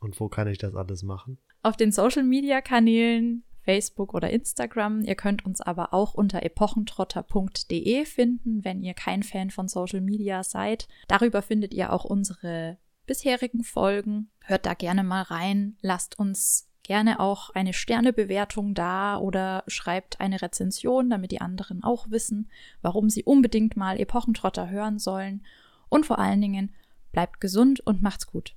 [0.00, 1.38] Und wo kann ich das alles machen?
[1.62, 5.02] auf den Social Media Kanälen Facebook oder Instagram.
[5.02, 10.42] Ihr könnt uns aber auch unter epochentrotter.de finden, wenn ihr kein Fan von Social Media
[10.42, 10.88] seid.
[11.08, 14.30] Darüber findet ihr auch unsere bisherigen Folgen.
[14.40, 15.76] Hört da gerne mal rein.
[15.80, 22.10] Lasst uns gerne auch eine Sternebewertung da oder schreibt eine Rezension, damit die anderen auch
[22.10, 22.50] wissen,
[22.80, 25.44] warum sie unbedingt mal Epochentrotter hören sollen.
[25.88, 26.74] Und vor allen Dingen
[27.12, 28.54] bleibt gesund und macht's gut.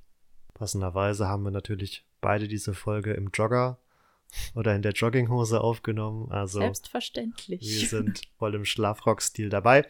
[0.54, 3.78] Passenderweise haben wir natürlich beide diese Folge im Jogger
[4.54, 6.32] oder in der Jogginghose aufgenommen.
[6.32, 7.62] Also Selbstverständlich.
[7.62, 9.86] Wir sind voll im Schlafrock-Stil dabei.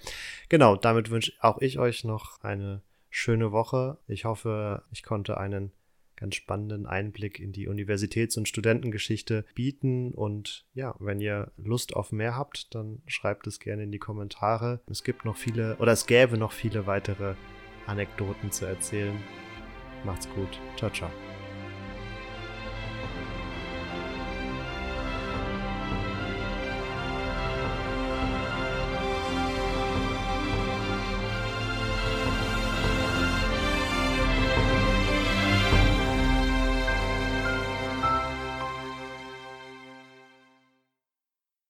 [0.50, 3.98] Genau, damit wünsche auch ich euch noch eine schöne Woche.
[4.08, 5.72] Ich hoffe, ich konnte einen
[6.16, 10.12] ganz spannenden Einblick in die Universitäts- und Studentengeschichte bieten.
[10.12, 14.82] Und ja, wenn ihr Lust auf mehr habt, dann schreibt es gerne in die Kommentare.
[14.90, 17.36] Es gibt noch viele, oder es gäbe noch viele weitere
[17.86, 19.18] Anekdoten zu erzählen.
[20.04, 20.60] Macht's gut.
[20.78, 21.35] Ciao, ciao.